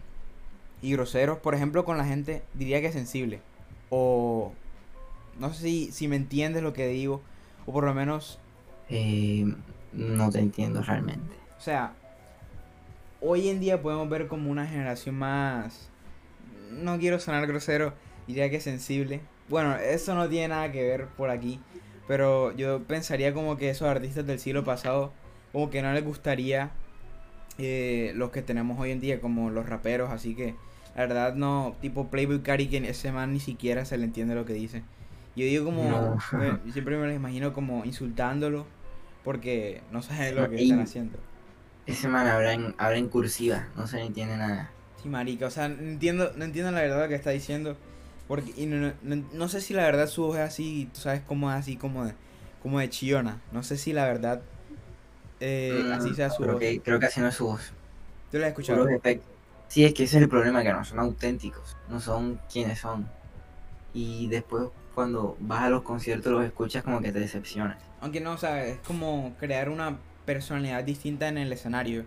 y 0.81 0.93
groseros. 0.93 1.39
Por 1.39 1.55
ejemplo, 1.55 1.85
con 1.85 1.97
la 1.97 2.05
gente 2.05 2.43
diría 2.53 2.81
que 2.81 2.91
sensible. 2.91 3.41
O... 3.89 4.53
No 5.39 5.53
sé 5.53 5.63
si, 5.63 5.91
si 5.91 6.07
me 6.07 6.15
entiendes 6.15 6.63
lo 6.63 6.73
que 6.73 6.87
digo. 6.87 7.21
O 7.65 7.73
por 7.73 7.83
lo 7.83 7.93
menos 7.93 8.39
Eh, 8.89 9.45
no 9.93 10.29
te 10.29 10.39
entiendo 10.39 10.81
realmente. 10.81 11.35
O 11.57 11.61
sea, 11.61 11.93
hoy 13.21 13.49
en 13.49 13.59
día 13.59 13.81
podemos 13.81 14.09
ver 14.09 14.27
como 14.27 14.51
una 14.51 14.67
generación 14.67 15.15
más... 15.15 15.89
No 16.71 16.97
quiero 16.99 17.19
sonar 17.19 17.47
grosero, 17.47 17.93
diría 18.27 18.49
que 18.49 18.59
sensible. 18.59 19.21
Bueno, 19.49 19.75
eso 19.75 20.15
no 20.15 20.27
tiene 20.27 20.49
nada 20.49 20.71
que 20.71 20.83
ver 20.83 21.07
por 21.07 21.29
aquí. 21.29 21.59
Pero 22.07 22.51
yo 22.55 22.83
pensaría 22.83 23.33
como 23.33 23.57
que 23.57 23.69
esos 23.69 23.87
artistas 23.87 24.25
del 24.25 24.39
siglo 24.39 24.63
pasado, 24.63 25.11
como 25.51 25.69
que 25.69 25.81
no 25.81 25.91
les 25.93 26.03
gustaría 26.03 26.71
eh, 27.57 28.11
los 28.15 28.31
que 28.31 28.41
tenemos 28.41 28.79
hoy 28.79 28.91
en 28.91 28.99
día, 28.99 29.21
como 29.21 29.49
los 29.49 29.67
raperos. 29.67 30.09
Así 30.11 30.35
que, 30.35 30.55
la 30.95 31.01
verdad, 31.01 31.35
no, 31.35 31.75
tipo 31.81 32.07
Playboy 32.07 32.39
Cardi, 32.41 32.67
que 32.67 32.77
ese 32.89 33.11
man 33.11 33.33
ni 33.33 33.39
siquiera 33.39 33.85
se 33.85 33.97
le 33.97 34.05
entiende 34.05 34.35
lo 34.35 34.45
que 34.45 34.53
dice. 34.53 34.81
Yo 35.35 35.45
digo 35.45 35.65
como, 35.65 35.83
No. 35.83 36.17
me- 36.39 36.71
siempre 36.71 36.97
me 36.97 37.07
lo 37.07 37.13
imagino 37.13 37.53
como 37.53 37.83
insultándolo, 37.85 38.65
porque 39.23 39.81
no 39.91 40.01
saben 40.01 40.35
lo 40.35 40.49
que 40.49 40.61
y- 40.61 40.63
están 40.71 40.81
haciendo. 40.81 41.17
Ese 41.85 42.07
man 42.07 42.25
habla 42.27 42.53
en, 42.53 42.73
habla 42.79 42.97
en 42.97 43.09
cursiva, 43.09 43.67
no 43.75 43.85
se 43.85 43.97
le 43.97 44.05
entiende 44.05 44.37
nada. 44.37 44.71
Sí, 45.03 45.07
marica, 45.09 45.45
o 45.45 45.51
sea, 45.51 45.67
no 45.69 45.81
entiendo, 45.83 46.31
no 46.35 46.43
entiendo 46.45 46.71
la 46.71 46.81
verdad 46.81 47.07
que 47.07 47.13
está 47.15 47.29
diciendo. 47.29 47.77
Porque, 48.27 48.53
y 48.57 48.65
no, 48.65 48.91
no, 49.03 49.23
no 49.33 49.47
sé 49.49 49.61
si 49.61 49.75
la 49.75 49.83
verdad 49.83 50.07
su 50.07 50.23
voz 50.23 50.37
es 50.37 50.41
así, 50.41 50.89
tú 50.91 51.01
sabes 51.01 51.21
cómo 51.27 51.51
es 51.51 51.57
así 51.57 51.75
como 51.75 52.05
de, 52.05 52.13
como 52.63 52.79
de 52.79 52.89
chillona. 52.89 53.39
No 53.51 53.61
sé 53.61 53.77
si 53.77 53.93
la 53.93 54.05
verdad 54.05 54.41
eh, 55.39 55.85
Mm, 55.89 55.93
así 55.93 56.13
sea 56.15 56.29
su 56.29 56.43
creo 56.43 56.53
voz. 56.53 56.61
que, 56.61 56.81
creo 56.81 56.99
que 56.99 57.05
así 57.07 57.19
no 57.21 57.27
es 57.27 57.35
su 57.35 57.45
voz. 57.45 57.73
¿Tú 58.31 58.37
la 58.37 58.47
has 58.47 58.51
escuchado? 58.51 58.87
Sí, 59.67 59.83
es 59.83 59.93
que 59.93 60.03
ese 60.03 60.17
es 60.17 60.23
el 60.23 60.29
problema, 60.29 60.63
que 60.63 60.71
no 60.71 60.85
son 60.85 60.99
auténticos, 60.99 61.75
no 61.89 61.99
son 61.99 62.39
quienes 62.51 62.79
son. 62.79 63.07
Y 63.93 64.27
después 64.27 64.69
cuando 64.93 65.35
vas 65.41 65.63
a 65.63 65.69
los 65.69 65.81
conciertos 65.81 66.31
los 66.31 66.45
escuchas 66.45 66.83
como 66.83 67.01
que 67.01 67.11
te 67.11 67.19
decepcionas. 67.19 67.77
Aunque 68.01 68.21
no, 68.21 68.31
o 68.33 68.37
sea, 68.37 68.65
es 68.65 68.77
como 68.79 69.33
crear 69.39 69.69
una 69.69 69.97
personalidad 70.25 70.83
distinta 70.83 71.27
en 71.27 71.37
el 71.37 71.51
escenario. 71.51 72.05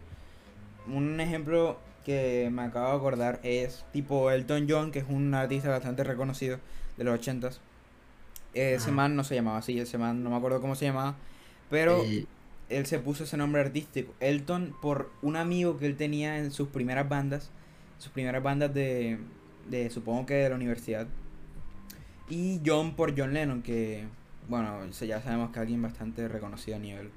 Un 0.92 1.20
ejemplo 1.20 1.78
que 2.06 2.48
me 2.50 2.62
acabo 2.62 2.90
de 2.90 2.96
acordar 2.96 3.40
es 3.42 3.84
tipo 3.92 4.30
Elton 4.30 4.66
John, 4.68 4.90
que 4.92 5.00
es 5.00 5.04
un 5.08 5.34
artista 5.34 5.68
bastante 5.68 6.04
reconocido 6.04 6.58
de 6.96 7.04
los 7.04 7.14
ochentas. 7.14 7.60
Ese 8.54 8.86
Ajá. 8.86 8.90
man 8.90 9.16
no 9.16 9.24
se 9.24 9.34
llamaba 9.34 9.58
así, 9.58 9.78
ese 9.78 9.98
man 9.98 10.24
no 10.24 10.30
me 10.30 10.36
acuerdo 10.36 10.60
cómo 10.60 10.74
se 10.74 10.86
llamaba, 10.86 11.14
pero 11.70 12.02
El- 12.02 12.26
él 12.68 12.86
se 12.86 12.98
puso 12.98 13.24
ese 13.24 13.36
nombre 13.36 13.60
artístico. 13.60 14.14
Elton 14.20 14.74
por 14.80 15.10
un 15.22 15.36
amigo 15.36 15.78
que 15.78 15.86
él 15.86 15.96
tenía 15.96 16.38
en 16.38 16.50
sus 16.50 16.68
primeras 16.68 17.08
bandas, 17.08 17.50
sus 17.98 18.12
primeras 18.12 18.42
bandas 18.42 18.72
de, 18.74 19.18
de 19.68 19.90
supongo 19.90 20.26
que 20.26 20.34
de 20.34 20.48
la 20.50 20.54
universidad. 20.56 21.06
Y 22.28 22.60
John 22.64 22.94
por 22.94 23.18
John 23.18 23.32
Lennon, 23.32 23.62
que 23.62 24.04
bueno, 24.48 24.86
ya 24.90 25.20
sabemos 25.22 25.50
que 25.50 25.60
alguien 25.60 25.82
bastante 25.82 26.26
reconocido 26.28 26.76
a 26.76 26.80
nivel 26.80 27.10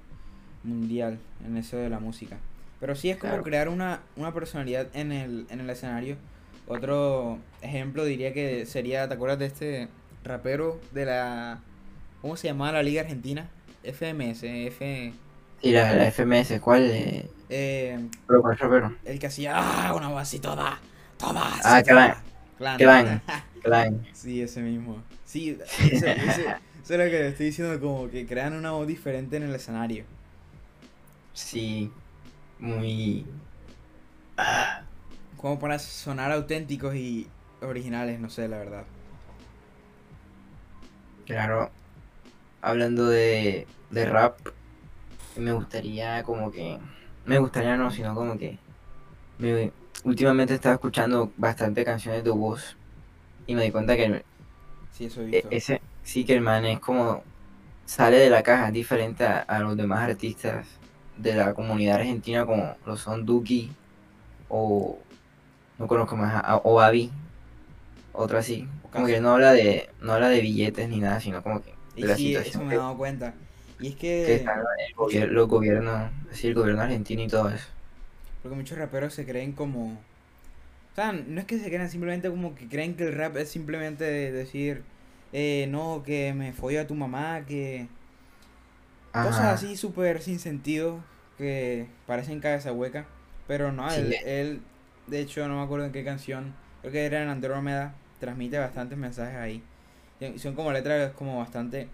mundial 0.63 1.19
en 1.45 1.57
eso 1.57 1.77
de 1.77 1.89
la 1.89 1.99
música. 1.99 2.37
Pero 2.79 2.95
sí 2.95 3.09
es 3.09 3.17
como 3.17 3.31
Claro. 3.31 3.43
crear 3.43 3.69
una, 3.69 4.01
una 4.15 4.33
personalidad 4.33 4.87
en 4.93 5.11
el, 5.11 5.45
en 5.49 5.59
el 5.59 5.69
escenario. 5.69 6.17
Otro 6.67 7.39
ejemplo 7.61 8.05
diría 8.05 8.33
que 8.33 8.65
sería, 8.65 9.07
¿te 9.07 9.13
acuerdas 9.13 9.39
de 9.39 9.45
este 9.45 9.87
rapero 10.23 10.79
de 10.91 11.05
la... 11.05 11.59
¿Cómo 12.21 12.37
se 12.37 12.47
llamaba 12.47 12.73
la 12.73 12.83
Liga 12.83 13.01
Argentina? 13.01 13.49
FMS, 13.83 14.43
F... 14.43 15.13
Sí, 15.61 15.71
la, 15.71 15.93
la 15.95 16.05
FMS, 16.11 16.59
¿cuál? 16.59 16.89
Eh, 16.91 17.29
eh, 17.49 18.09
pero 18.27 18.41
rapero. 18.41 18.97
el 19.05 19.19
que 19.19 19.27
hacía 19.27 19.53
ah, 19.57 19.93
una 19.95 20.07
voz 20.09 20.21
así 20.21 20.39
toda, 20.39 20.79
toda. 21.17 21.47
así, 21.55 21.61
Ah, 21.63 21.83
Clan. 21.83 22.15
Clan. 22.57 22.77
Clan. 22.77 23.21
Clan. 23.61 24.07
Sí, 24.13 24.41
ese 24.41 24.61
mismo. 24.61 25.03
Sí, 25.25 25.57
ese, 25.89 26.11
ese- 26.25 26.47
eso 26.83 26.93
es 26.93 26.99
lo 26.99 27.05
que 27.05 27.27
estoy 27.27 27.47
diciendo, 27.47 27.79
como 27.79 28.09
que 28.09 28.25
crean 28.25 28.53
una 28.53 28.71
voz 28.71 28.87
diferente 28.87 29.37
en 29.37 29.43
el 29.43 29.55
escenario. 29.55 30.05
Sí. 31.33 31.91
Muy. 32.59 33.25
Como 35.35 35.59
para 35.59 35.77
sonar 35.79 36.31
auténticos 36.31 36.95
y 36.95 37.27
originales, 37.61 38.19
no 38.19 38.29
sé, 38.29 38.47
la 38.47 38.57
verdad. 38.59 38.85
Claro. 41.25 41.71
Hablando 42.61 43.07
de, 43.07 43.67
de 43.89 44.05
rap, 44.05 44.37
me 45.37 45.53
gustaría 45.53 46.23
como 46.23 46.51
que. 46.51 46.77
Me 47.25 47.39
gustaría 47.39 47.77
no, 47.77 47.91
sino 47.91 48.15
como 48.15 48.37
que. 48.37 48.57
Me, 49.39 49.71
últimamente 50.03 50.53
estaba 50.53 50.75
escuchando 50.75 51.31
bastante 51.37 51.83
canciones 51.85 52.23
de 52.23 52.29
voz. 52.31 52.75
Y 53.47 53.55
me 53.55 53.63
di 53.63 53.71
cuenta 53.71 53.95
que 53.95 54.05
el- 54.05 54.23
Sí, 54.97 55.05
eso 55.05 55.21
he 55.21 55.25
e- 55.25 55.31
visto. 55.31 55.49
ese 55.51 55.81
sí 56.03 56.25
que 56.25 56.33
el 56.35 56.41
man 56.41 56.65
es 56.65 56.79
como. 56.79 57.23
Sale 57.85 58.17
de 58.17 58.29
la 58.29 58.41
caja, 58.41 58.67
es 58.67 58.73
diferente 58.73 59.25
a, 59.25 59.39
a 59.39 59.59
los 59.59 59.75
demás 59.75 60.09
artistas 60.09 60.65
de 61.17 61.33
la 61.35 61.53
comunidad 61.53 61.95
argentina, 61.97 62.45
como 62.45 62.75
lo 62.85 62.95
son 62.97 63.25
Duki 63.25 63.71
o. 64.49 64.97
No 65.77 65.87
conozco 65.87 66.15
más, 66.15 66.41
a- 66.45 66.57
o 66.57 66.79
Avi. 66.79 67.09
Otra 68.13 68.39
así. 68.39 68.67
Como 68.91 69.07
que 69.07 69.19
no 69.21 69.31
habla 69.31 69.53
de 69.53 69.89
no 70.01 70.13
habla 70.13 70.29
de 70.29 70.41
billetes 70.41 70.87
ni 70.89 70.99
nada, 70.99 71.19
sino 71.19 71.41
como 71.41 71.61
que 71.61 71.73
Y 71.95 72.03
la 72.03 72.15
sí, 72.15 72.35
eso 72.35 72.59
me 72.63 72.73
he 72.73 72.77
dado 72.77 72.95
cuenta. 72.97 73.33
Y 73.81 73.89
es 73.89 73.95
que 74.23 74.35
que, 74.35 74.35
están 74.35 74.59
el 74.87 74.95
gobier- 74.95 75.27
los 75.29 75.47
gobiernos, 75.49 76.11
así 76.31 76.47
el 76.47 76.53
gobierno 76.55 76.83
argentino 76.83 77.21
y 77.23 77.27
todo 77.27 77.49
eso. 77.49 77.67
porque 78.41 78.55
muchos 78.55 78.77
raperos 78.77 79.13
se 79.13 79.25
creen 79.25 79.53
como... 79.53 79.93
O 79.93 80.95
sea, 80.95 81.13
no 81.13 81.39
es 81.41 81.45
que 81.47 81.59
se 81.59 81.69
crean 81.69 81.89
simplemente 81.89 82.29
como 82.29 82.55
que 82.55 82.67
creen 82.67 82.95
que 82.95 83.05
el 83.05 83.15
rap 83.15 83.37
es 83.37 83.49
simplemente 83.49 84.03
de 84.05 84.31
decir, 84.31 84.83
eh, 85.33 85.67
no, 85.69 86.03
que 86.05 86.33
me 86.33 86.53
follo 86.53 86.81
a 86.81 86.87
tu 86.87 86.95
mamá, 86.95 87.45
que... 87.47 87.87
Cosas 89.19 89.45
así 89.45 89.75
súper 89.77 90.21
sin 90.21 90.39
sentido 90.39 91.03
que 91.37 91.87
parecen 92.07 92.39
cabeza 92.39 92.71
hueca. 92.73 93.05
Pero 93.47 93.71
no, 93.71 93.89
Sí. 93.89 94.01
él, 94.01 94.13
él, 94.23 94.61
de 95.07 95.19
hecho, 95.21 95.47
no 95.47 95.57
me 95.57 95.63
acuerdo 95.63 95.85
en 95.85 95.91
qué 95.91 96.03
canción, 96.03 96.55
creo 96.81 96.93
que 96.93 97.05
era 97.05 97.21
en 97.21 97.29
Andrómeda, 97.29 97.93
transmite 98.19 98.57
bastantes 98.57 98.97
mensajes 98.97 99.35
ahí. 99.37 99.63
Son 100.37 100.55
como 100.55 100.71
letras 100.71 101.13
como 101.13 101.39
bastante, 101.39 101.89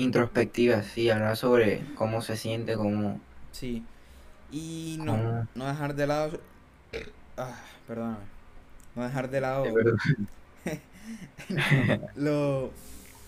Introspectivas, 0.00 0.86
sí, 0.86 1.10
hablar 1.10 1.36
sobre 1.36 1.92
cómo 1.94 2.22
se 2.22 2.36
siente, 2.36 2.76
cómo, 2.76 3.20
sí. 3.52 3.84
Y 4.50 4.98
no, 5.02 5.18
cómo- 5.18 5.48
no 5.54 5.66
dejar 5.68 5.94
de 5.94 6.06
lado... 6.06 6.40
Ah, 7.36 7.60
perdóname. 7.86 8.26
No 8.94 9.04
dejar 9.04 9.30
de 9.30 9.40
lado 9.40 9.80
lo, 12.14 12.72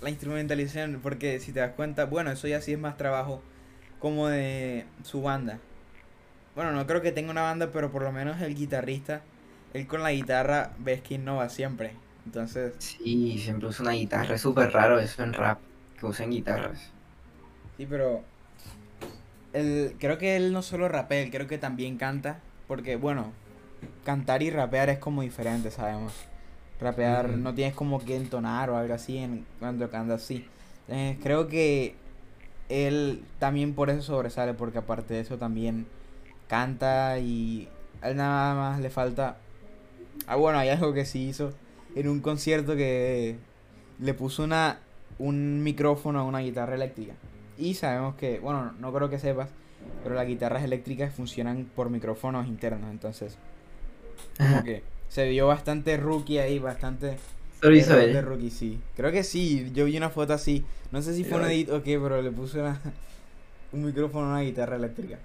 la 0.01 0.11
instrumentalización, 0.11 1.01
porque 1.03 1.41
si 1.41 1.53
te 1.53 1.61
das 1.61 1.73
cuenta, 1.75 2.05
bueno, 2.07 2.31
eso 2.31 2.49
ya 2.49 2.61
sí 2.61 2.73
es 2.73 2.79
más 2.79 2.97
trabajo 2.97 3.43
como 3.99 4.29
de 4.29 4.87
su 5.05 5.23
banda. 5.23 5.61
Bueno, 6.55 6.73
no 6.73 6.87
creo 6.87 7.03
que 7.03 7.13
tenga 7.13 7.31
una 7.33 7.43
banda, 7.43 7.71
pero 7.73 7.93
por 7.93 8.03
lo 8.03 8.13
menos 8.13 8.41
el 8.43 8.55
guitarrista, 8.55 9.23
él 9.75 9.87
con 9.87 10.03
la 10.03 10.13
guitarra 10.13 10.73
ves 10.79 11.03
que 11.03 11.15
innova 11.15 11.49
siempre. 11.49 11.97
Entonces, 12.27 12.75
Sí, 12.79 13.39
siempre 13.39 13.69
usa 13.69 13.83
una 13.85 13.93
guitarra, 13.95 14.35
es 14.35 14.43
súper 14.43 14.71
raro 14.73 14.99
eso 14.99 15.23
en 15.23 15.33
rap, 15.33 15.63
que 16.03 16.07
usen 16.09 16.31
guitarras. 16.31 16.91
sí, 17.77 17.87
pero 17.87 18.23
él, 19.53 19.95
creo 19.99 20.19
que 20.19 20.37
él 20.37 20.53
no 20.53 20.63
solo 20.63 20.89
rapea, 20.89 21.23
él 21.23 21.31
creo 21.31 21.47
que 21.47 21.59
también 21.59 21.97
canta, 21.97 22.41
porque 22.67 22.97
bueno, 22.97 23.33
cantar 24.05 24.43
y 24.43 24.51
rapear 24.51 24.91
es 24.91 24.99
como 24.99 25.23
diferente, 25.23 25.71
sabemos. 25.71 26.13
Rapear 26.81 27.29
no 27.31 27.55
tienes 27.55 27.75
como 27.75 28.05
que 28.05 28.17
entonar 28.17 28.69
o 28.71 28.77
algo 28.77 28.95
así 28.95 29.19
en, 29.19 29.47
cuando 29.61 29.89
cantas 29.91 30.25
así. 30.25 30.47
Eh, 30.89 31.17
creo 31.23 31.47
que 31.47 31.95
él 32.69 33.23
también 33.39 33.75
por 33.75 33.89
eso 33.89 34.03
sobresale, 34.03 34.55
porque 34.55 34.79
aparte 34.79 35.15
de 35.15 35.21
eso 35.21 35.39
también 35.39 35.87
canta 36.49 37.19
y 37.21 37.69
a 38.01 38.11
él 38.11 38.17
nada 38.17 38.55
más 38.55 38.81
le 38.81 38.91
falta... 38.91 39.37
Ah, 40.27 40.35
bueno, 40.35 40.59
hay 40.59 40.71
algo 40.71 40.93
que 40.93 41.05
sí 41.05 41.29
hizo 41.29 41.53
en 41.95 42.09
un 42.09 42.21
concierto 42.21 42.75
que 42.75 43.37
le 44.01 44.15
puso 44.15 44.43
una 44.43 44.81
un 45.19 45.63
micrófono 45.63 46.21
a 46.21 46.25
una 46.25 46.41
guitarra 46.41 46.75
eléctrica. 46.75 47.15
Y 47.57 47.75
sabemos 47.75 48.17
que, 48.17 48.41
bueno, 48.41 48.73
no 48.79 48.93
creo 48.93 49.11
que 49.11 49.19
sepas, 49.19 49.51
pero 50.03 50.15
las 50.15 50.27
guitarras 50.27 50.65
eléctricas 50.65 51.15
funcionan 51.15 51.67
por 51.75 51.91
micrófonos 51.91 52.47
internos, 52.49 52.91
entonces 52.91 53.39
como 54.39 54.63
que 54.63 54.85
se 55.09 55.29
vio 55.29 55.47
bastante 55.47 55.97
rookie 55.97 56.39
ahí, 56.39 56.59
bastante 56.59 57.19
Solo 57.61 57.77
hizo 57.77 57.95
error 57.95 58.11
de 58.11 58.21
él. 58.21 58.23
rookie, 58.23 58.51
sí. 58.51 58.81
Creo 58.97 59.13
que 59.13 59.25
sí, 59.25 59.71
yo 59.73 59.85
vi 59.87 59.97
una 59.97 60.11
foto 60.11 60.33
así. 60.35 60.67
No 60.91 61.03
sé 61.03 61.15
si 61.15 61.25
fue 61.25 61.39
un 61.39 61.45
edit 61.47 61.71
o 61.71 61.83
qué, 61.83 61.99
pero 61.99 62.23
le 62.23 62.31
puse 62.33 62.61
una- 62.61 62.81
un 63.73 63.85
micrófono 63.85 64.27
a 64.29 64.31
una 64.33 64.41
guitarra 64.43 64.77
eléctrica. 64.77 65.19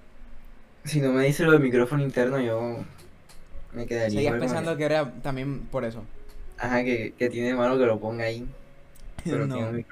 Si 0.86 1.02
no 1.02 1.12
me 1.14 1.24
dice 1.26 1.44
lo 1.44 1.52
del 1.52 1.62
micrófono 1.62 2.02
interno, 2.04 2.40
yo 2.40 2.84
me 3.74 3.86
quedaría 3.88 4.12
Seguías 4.14 4.36
pensando 4.36 4.76
que, 4.76 4.78
que 4.78 4.86
era 4.86 5.12
también 5.22 5.68
por 5.68 5.86
eso. 5.86 6.04
ajá, 6.58 6.84
que, 6.84 7.16
que 7.18 7.30
tiene 7.30 7.56
malo 7.56 7.78
que 7.80 7.86
lo 7.86 8.00
ponga 8.00 8.26
ahí, 8.26 8.48
pero 9.32 9.48
No. 9.48 9.56
tiene. 9.56 9.86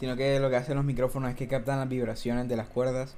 Sino 0.00 0.16
que 0.16 0.38
lo 0.40 0.50
que 0.50 0.56
hacen 0.56 0.76
los 0.76 0.84
micrófonos 0.84 1.30
es 1.30 1.36
que 1.36 1.48
captan 1.48 1.78
las 1.78 1.88
vibraciones 1.88 2.48
de 2.48 2.56
las 2.56 2.68
cuerdas 2.68 3.16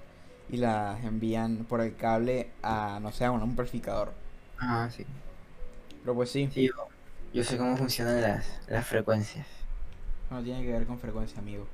y 0.49 0.59
las 0.59 1.03
envían 1.05 1.65
por 1.65 1.81
el 1.81 1.97
cable 1.97 2.53
a, 2.63 2.99
no 3.03 3.13
sé, 3.13 3.25
a 3.25 3.31
un 3.33 3.43
amplificador. 3.43 4.13
Ajá, 4.59 4.91
sí. 4.91 5.07
Pero 6.03 6.15
pues 6.15 6.31
sí, 6.31 6.51
Sí, 6.51 6.69
yo, 6.69 6.89
yo 7.33 7.45
sé 7.45 7.57
cómo 7.59 7.77
funcionan 7.77 8.21
las, 8.21 8.61
las 8.69 8.87
frecuencias. 8.87 9.47
no 10.31 10.43
tiene 10.43 10.63
que 10.65 10.73
ver 10.73 10.87
con 10.87 10.99
frecuencia, 10.99 11.39
amigo. 11.39 11.67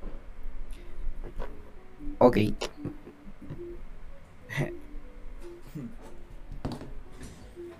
Ok. 2.19 2.37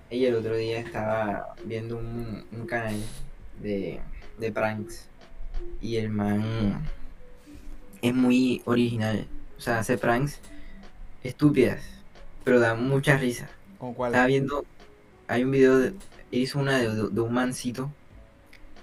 Y 0.09 0.25
el 0.25 0.35
otro 0.35 0.55
día 0.55 0.79
estaba 0.79 1.55
viendo 1.65 1.97
un, 1.97 2.45
un 2.51 2.65
canal 2.67 2.95
de, 3.61 4.01
de 4.37 4.51
pranks. 4.51 5.10
Y 5.81 5.97
el 5.97 6.09
man 6.09 6.87
es 8.01 8.13
muy 8.13 8.61
original. 8.65 9.27
O 9.57 9.61
sea, 9.61 9.79
hace 9.79 9.97
pranks 9.97 10.39
estúpidas, 11.23 11.81
pero 12.43 12.59
da 12.59 12.75
mucha 12.75 13.17
risa. 13.17 13.49
¿Con 13.77 13.93
cuál? 13.93 14.11
Estaba 14.11 14.27
viendo, 14.27 14.65
hay 15.27 15.43
un 15.43 15.51
video, 15.51 15.79
de, 15.79 15.93
hizo 16.31 16.59
una 16.59 16.77
de, 16.79 16.87
de 17.09 17.21
un 17.21 17.33
mancito 17.33 17.91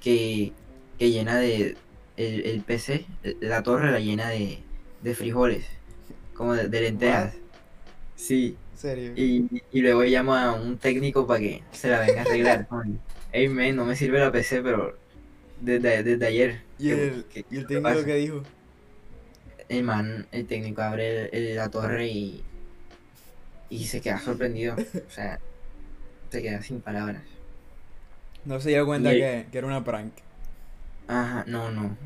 que, 0.01 0.53
que 0.99 1.11
llena 1.11 1.39
de, 1.39 1.77
el, 2.17 2.47
el 2.47 2.63
PC, 2.63 3.07
la 3.41 3.63
torre 3.63 3.93
la 3.93 4.01
llena 4.01 4.29
de, 4.29 4.63
de 5.03 5.15
frijoles, 5.15 5.67
como 6.35 6.55
de, 6.55 6.69
de 6.69 6.81
lentejas. 6.81 7.35
Sí, 8.17 8.57
¿En 8.73 8.79
serio? 8.79 9.13
y, 9.17 9.63
y 9.73 9.81
luego 9.81 10.05
llama 10.05 10.45
a 10.45 10.53
un 10.53 10.79
técnico 10.79 11.27
para 11.27 11.41
que 11.41 11.63
se 11.73 11.89
la 11.89 12.01
venga 12.01 12.21
a 12.21 12.25
arreglar. 12.25 12.69
Ey, 13.33 13.49
men, 13.49 13.77
no 13.77 13.85
me 13.85 13.95
sirve 13.97 14.19
la 14.21 14.33
PC, 14.33 14.63
pero 14.63 14.97
desde, 15.61 16.03
desde 16.03 16.27
ayer. 16.27 16.63
¿Y 16.79 16.89
¿qué- 16.89 17.09
el, 17.09 17.25
qué- 17.27 17.45
y 17.51 17.57
el 17.59 17.67
qué 17.67 17.75
técnico 17.75 18.05
que 18.05 18.15
dijo? 18.15 18.43
El 19.69 19.83
man, 19.85 20.27
el 20.33 20.47
técnico 20.47 20.83
abre 20.83 21.29
el- 21.29 21.35
el- 21.51 21.57
la 21.57 21.71
torre 21.71 22.09
y, 22.09 22.45
y 23.71 23.87
se 23.87 24.01
queda 24.01 24.21
sorprendido. 24.21 24.75
O 24.77 25.11
sea, 25.11 25.41
se 26.31 26.43
queda 26.43 26.63
sin 26.63 26.81
palabras. 26.83 27.25
No 28.45 28.61
se 28.61 28.71
dio 28.71 28.85
cuenta 28.87 29.11
que, 29.11 29.47
que 29.53 29.59
era 29.59 29.67
una 29.67 29.85
prank. 29.85 30.13
Ajá, 31.09 31.45
no, 31.47 31.71
no. 31.71 31.97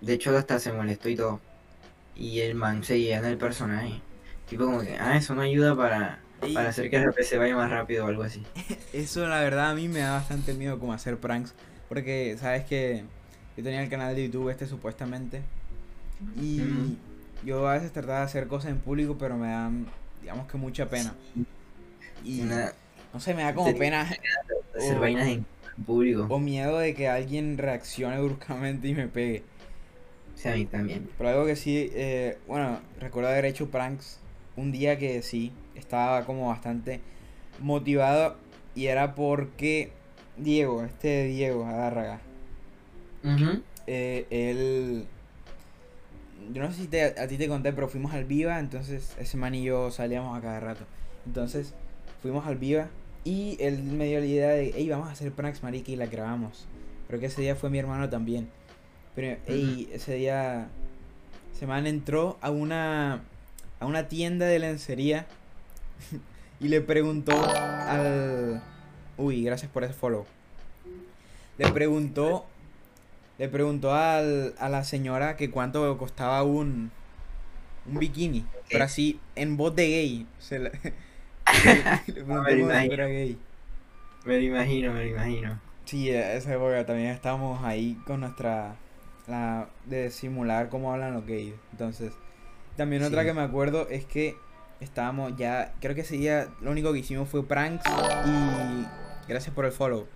De 0.00 0.14
hecho, 0.14 0.36
hasta 0.36 0.58
se 0.58 0.72
molestó 0.72 1.08
y 1.08 1.16
todo. 1.16 1.40
Y 2.16 2.40
el 2.40 2.54
man 2.54 2.84
seguía 2.84 3.18
en 3.18 3.24
el 3.26 3.38
personaje. 3.38 4.00
Tipo 4.48 4.64
como 4.66 4.82
que, 4.82 4.96
ah, 4.98 5.16
eso 5.16 5.34
no 5.34 5.42
ayuda 5.42 5.76
para, 5.76 6.20
Ey, 6.42 6.54
para 6.54 6.70
hacer 6.70 6.90
que 6.90 6.96
el 6.96 7.12
PC 7.12 7.38
vaya 7.38 7.56
más 7.56 7.70
rápido 7.70 8.04
o 8.04 8.08
algo 8.08 8.22
así. 8.22 8.44
Eso 8.92 9.26
la 9.28 9.40
verdad 9.40 9.70
a 9.70 9.74
mí 9.74 9.88
me 9.88 10.00
da 10.00 10.12
bastante 10.12 10.54
miedo 10.54 10.78
como 10.78 10.92
hacer 10.92 11.18
pranks. 11.18 11.54
Porque 11.90 12.36
sabes 12.38 12.64
que 12.64 13.04
Yo 13.56 13.64
tenía 13.64 13.82
el 13.82 13.90
canal 13.90 14.14
de 14.16 14.24
YouTube 14.24 14.48
este 14.48 14.66
supuestamente. 14.66 15.42
Y 16.40 16.96
yo 17.44 17.68
a 17.68 17.74
veces 17.74 17.92
trataba 17.92 18.20
de 18.20 18.24
hacer 18.24 18.46
cosas 18.46 18.70
en 18.70 18.78
público, 18.78 19.16
pero 19.18 19.36
me 19.36 19.48
dan, 19.48 19.86
digamos 20.22 20.46
que 20.46 20.56
mucha 20.56 20.88
pena. 20.88 21.14
Y 22.24 22.42
Una- 22.42 22.72
no 23.12 23.20
sé, 23.20 23.34
me 23.34 23.42
da 23.42 23.54
como 23.54 23.76
pena 23.76 24.02
hacer 24.02 24.96
O- 24.96 25.00
vainas 25.00 25.26
en 25.28 25.44
público. 25.84 26.26
o 26.30 26.38
miedo 26.38 26.78
de 26.78 26.94
que 26.94 27.08
alguien 27.08 27.58
reaccione 27.58 28.18
bruscamente 28.20 28.88
y 28.88 28.94
me 28.94 29.08
pegue. 29.08 29.42
O 30.34 30.38
sea, 30.38 30.52
a 30.52 30.56
mí 30.56 30.64
también. 30.64 31.08
Pero 31.18 31.28
algo 31.30 31.44
que 31.46 31.56
sí, 31.56 31.90
eh, 31.92 32.38
bueno, 32.46 32.80
recuerdo 32.98 33.28
haber 33.30 33.44
hecho 33.46 33.70
pranks 33.70 34.20
un 34.56 34.72
día 34.72 34.98
que 34.98 35.20
sí, 35.22 35.52
estaba 35.74 36.24
como 36.24 36.48
bastante 36.48 37.00
motivado 37.60 38.36
y 38.74 38.86
era 38.86 39.14
porque 39.14 39.92
Diego, 40.42 40.82
este 40.84 41.26
Diego 41.26 41.64
Adárraga, 41.66 42.20
Ujú. 43.24 43.62
eh, 43.86 44.26
él, 44.30 45.04
yo 46.52 46.62
no 46.62 46.72
sé 46.72 46.82
si 46.82 46.86
te- 46.88 47.18
a 47.20 47.26
ti 47.28 47.36
te 47.36 47.48
conté, 47.48 47.72
pero 47.72 47.88
fuimos 47.88 48.12
al 48.12 48.24
Viva, 48.24 48.58
entonces 48.58 49.14
ese 49.18 49.36
man 49.36 49.54
y 49.54 49.62
yo 49.64 49.90
salíamos 49.90 50.36
a 50.36 50.40
cada 50.40 50.60
rato. 50.60 50.84
Entonces 51.26 51.74
fuimos 52.22 52.46
al 52.46 52.56
Viva 52.56 52.88
y 53.24 53.56
él 53.60 53.82
me 53.82 54.06
dio 54.06 54.20
la 54.20 54.26
idea 54.26 54.48
de, 54.50 54.72
hey, 54.74 54.88
vamos 54.88 55.08
a 55.08 55.12
hacer 55.12 55.32
pranks, 55.32 55.62
marica, 55.62 55.90
y 55.90 55.96
la 55.96 56.06
grabamos. 56.06 56.66
Pero 57.06 57.20
que 57.20 57.26
ese 57.26 57.42
día 57.42 57.56
fue 57.56 57.70
mi 57.70 57.78
hermano 57.78 58.08
también. 58.08 58.48
Pero, 59.14 59.36
hey, 59.46 59.88
ese 59.92 60.14
día, 60.14 60.68
ese 61.54 61.66
man 61.66 61.86
entró 61.86 62.38
a 62.40 62.50
una, 62.50 63.20
a 63.80 63.86
una 63.86 64.08
tienda 64.08 64.46
de 64.46 64.58
lencería 64.60 65.26
y 66.60 66.68
le 66.68 66.80
preguntó 66.80 67.32
al... 67.32 68.62
Uy, 69.20 69.44
gracias 69.44 69.70
por 69.70 69.84
ese 69.84 69.92
follow. 69.92 70.26
Le 71.58 71.70
preguntó 71.72 72.46
le 73.38 73.48
preguntó 73.48 73.94
al, 73.94 74.54
a 74.58 74.68
la 74.68 74.84
señora 74.84 75.36
que 75.36 75.50
cuánto 75.50 75.96
costaba 75.96 76.42
un, 76.42 76.90
un 77.86 77.98
bikini. 77.98 78.44
Pero 78.68 78.84
así, 78.84 79.18
en 79.34 79.56
voz 79.56 79.74
de 79.74 79.88
gay. 79.88 80.26
Se 80.38 80.58
le 82.06 82.24
preguntó 82.24 82.42
me 82.42 82.58
imagino. 82.60 83.06
gay. 83.06 83.38
Me 84.24 84.34
lo 84.36 84.42
imagino, 84.42 84.92
me 84.92 85.04
lo 85.04 85.10
imagino. 85.10 85.60
Sí, 85.86 86.10
a 86.10 86.34
esa 86.34 86.54
época 86.54 86.84
también 86.86 87.08
estábamos 87.10 87.64
ahí 87.64 87.98
con 88.06 88.20
nuestra... 88.20 88.76
La, 89.26 89.68
de 89.86 90.10
simular 90.10 90.68
cómo 90.68 90.92
hablan 90.92 91.14
los 91.14 91.24
gays. 91.26 91.54
Entonces, 91.72 92.12
también 92.76 93.02
otra 93.04 93.22
Sí. 93.22 93.28
que 93.28 93.32
me 93.32 93.42
acuerdo 93.42 93.88
es 93.88 94.04
que 94.04 94.36
estábamos 94.80 95.36
ya... 95.36 95.72
Creo 95.80 95.94
que 95.94 96.02
ese 96.02 96.16
día 96.16 96.48
lo 96.60 96.70
único 96.72 96.92
que 96.92 96.98
hicimos 96.98 97.28
fue 97.28 97.42
pranks 97.46 97.84
y... 98.26 98.86
Gracias 99.30 99.54
por 99.54 99.64
el 99.64 99.72
follow. 99.72 100.06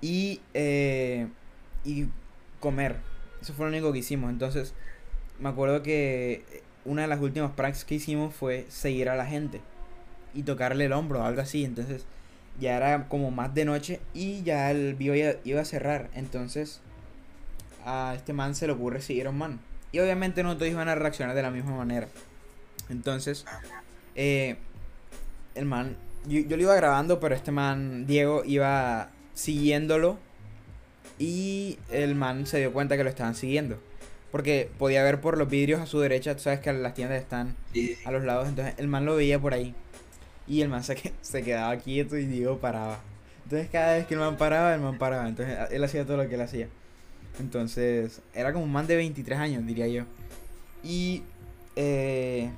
Y... 0.00 0.40
Eh, 0.54 1.28
y 1.84 2.06
comer. 2.60 2.96
Eso 3.40 3.54
fue 3.54 3.66
lo 3.66 3.70
único 3.70 3.92
que 3.92 3.98
hicimos. 3.98 4.30
Entonces, 4.30 4.74
me 5.38 5.48
acuerdo 5.48 5.82
que 5.82 6.62
una 6.84 7.02
de 7.02 7.08
las 7.08 7.20
últimas 7.20 7.52
pranks 7.52 7.84
que 7.84 7.96
hicimos 7.96 8.34
fue 8.34 8.66
seguir 8.68 9.08
a 9.08 9.16
la 9.16 9.26
gente 9.26 9.60
y 10.34 10.42
tocarle 10.42 10.86
el 10.86 10.92
hombro, 10.92 11.24
algo 11.24 11.40
así. 11.40 11.64
Entonces, 11.64 12.04
ya 12.60 12.76
era 12.76 13.08
como 13.08 13.30
más 13.30 13.54
de 13.54 13.64
noche 13.64 14.00
y 14.14 14.42
ya 14.42 14.70
el 14.70 14.98
ya 14.98 15.36
iba 15.44 15.60
a 15.60 15.64
cerrar. 15.64 16.10
Entonces, 16.14 16.80
a 17.84 18.14
este 18.16 18.32
man 18.32 18.54
se 18.54 18.66
le 18.66 18.72
ocurre 18.72 19.00
seguir 19.00 19.26
a 19.26 19.30
un 19.30 19.38
man. 19.38 19.60
Y 19.92 20.00
obviamente 20.00 20.42
no 20.42 20.56
todos 20.56 20.70
iban 20.70 20.88
a 20.88 20.94
reaccionar 20.94 21.34
de 21.34 21.42
la 21.42 21.50
misma 21.50 21.76
manera. 21.76 22.08
Entonces, 22.90 23.44
eh, 24.14 24.56
el 25.54 25.64
man, 25.64 25.96
yo, 26.28 26.40
yo 26.40 26.56
lo 26.56 26.62
iba 26.62 26.74
grabando, 26.74 27.20
pero 27.20 27.34
este 27.34 27.50
man, 27.50 28.06
Diego, 28.06 28.42
iba 28.44 29.10
siguiéndolo. 29.34 30.18
Y 31.18 31.78
el 31.90 32.14
man 32.14 32.46
se 32.46 32.58
dio 32.58 32.72
cuenta 32.72 32.96
que 32.96 33.04
lo 33.04 33.10
estaban 33.10 33.34
siguiendo. 33.34 33.78
Porque 34.30 34.70
podía 34.78 35.02
ver 35.02 35.20
por 35.20 35.38
los 35.38 35.48
vidrios 35.48 35.80
a 35.80 35.86
su 35.86 36.00
derecha, 36.00 36.34
tú 36.36 36.42
sabes 36.42 36.60
que 36.60 36.72
las 36.72 36.94
tiendas 36.94 37.20
están 37.20 37.56
a 38.04 38.12
los 38.12 38.24
lados, 38.24 38.48
entonces 38.48 38.74
el 38.76 38.86
man 38.86 39.04
lo 39.06 39.16
veía 39.16 39.38
por 39.38 39.54
ahí. 39.54 39.74
Y 40.46 40.60
el 40.60 40.68
man 40.68 40.84
se, 40.84 40.96
se 41.22 41.42
quedaba 41.42 41.76
quieto 41.78 42.16
y 42.16 42.26
Diego 42.26 42.58
paraba. 42.58 43.00
Entonces 43.44 43.68
cada 43.70 43.94
vez 43.94 44.06
que 44.06 44.14
el 44.14 44.20
man 44.20 44.36
paraba, 44.36 44.74
el 44.74 44.80
man 44.80 44.98
paraba. 44.98 45.28
Entonces 45.28 45.56
él 45.70 45.82
hacía 45.82 46.04
todo 46.04 46.18
lo 46.18 46.28
que 46.28 46.34
él 46.34 46.40
hacía. 46.42 46.68
Entonces 47.40 48.20
era 48.34 48.52
como 48.52 48.64
un 48.64 48.72
man 48.72 48.86
de 48.86 48.96
23 48.96 49.38
años, 49.38 49.66
diría 49.66 49.88
yo. 49.88 50.04
Y 50.82 51.22
eh, 51.76 52.50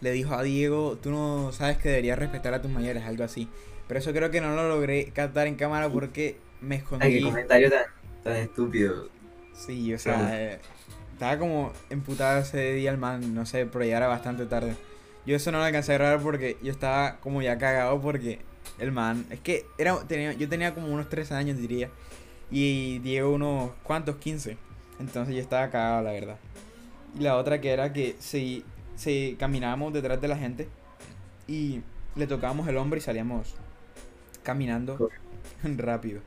le 0.00 0.12
dijo 0.12 0.34
a 0.34 0.42
Diego, 0.42 0.98
tú 0.98 1.10
no 1.10 1.52
sabes 1.52 1.78
que 1.78 1.88
deberías 1.88 2.18
respetar 2.18 2.54
a 2.54 2.62
tus 2.62 2.70
mayores, 2.70 3.04
algo 3.04 3.24
así. 3.24 3.48
Pero 3.86 4.00
eso 4.00 4.12
creo 4.12 4.30
que 4.30 4.40
no 4.40 4.54
lo 4.54 4.68
logré 4.68 5.12
captar 5.12 5.46
en 5.46 5.56
cámara 5.56 5.90
porque 5.90 6.42
me 6.60 6.76
Ay, 6.98 7.12
qué 7.12 7.18
escondí. 7.18 7.20
comentario 7.20 7.70
tan, 7.70 7.84
tan 8.22 8.36
estúpido. 8.36 9.10
Sí, 9.52 9.92
o 9.92 9.98
sea, 9.98 10.36
eh, 10.40 10.60
estaba 11.12 11.38
como 11.38 11.72
emputado 11.90 12.40
ese 12.40 12.72
día 12.74 12.90
el 12.90 12.98
man, 12.98 13.34
no 13.34 13.46
sé, 13.46 13.66
pero 13.66 13.84
ya 13.84 13.98
era 13.98 14.06
bastante 14.08 14.46
tarde. 14.46 14.76
Yo 15.26 15.36
eso 15.36 15.52
no 15.52 15.58
lo 15.58 15.64
alcancé 15.64 15.92
a 15.94 15.98
grabar 15.98 16.20
porque 16.22 16.58
yo 16.62 16.72
estaba 16.72 17.18
como 17.20 17.42
ya 17.42 17.58
cagado 17.58 18.00
porque 18.00 18.40
el 18.78 18.92
man, 18.92 19.26
es 19.30 19.40
que 19.40 19.66
era, 19.78 19.98
tenía, 20.06 20.32
yo 20.32 20.48
tenía 20.48 20.74
como 20.74 20.88
unos 20.88 21.08
13 21.08 21.34
años 21.34 21.58
diría, 21.58 21.90
y 22.50 22.98
Diego 23.00 23.32
unos, 23.32 23.72
¿cuántos? 23.82 24.16
15. 24.16 24.56
Entonces 24.98 25.34
yo 25.34 25.40
estaba 25.40 25.70
cagado, 25.70 26.02
la 26.02 26.12
verdad. 26.12 26.38
Y 27.18 27.22
la 27.22 27.36
otra 27.36 27.60
que 27.60 27.70
era 27.70 27.92
que 27.92 28.16
si, 28.18 28.64
si 29.00 29.34
caminábamos 29.38 29.94
detrás 29.94 30.20
de 30.20 30.28
la 30.28 30.36
gente 30.36 30.68
y 31.48 31.80
le 32.16 32.26
tocábamos 32.26 32.68
el 32.68 32.76
hombro 32.76 32.98
y 32.98 33.00
salíamos 33.00 33.54
caminando 34.42 35.08
rápido. 35.62 36.20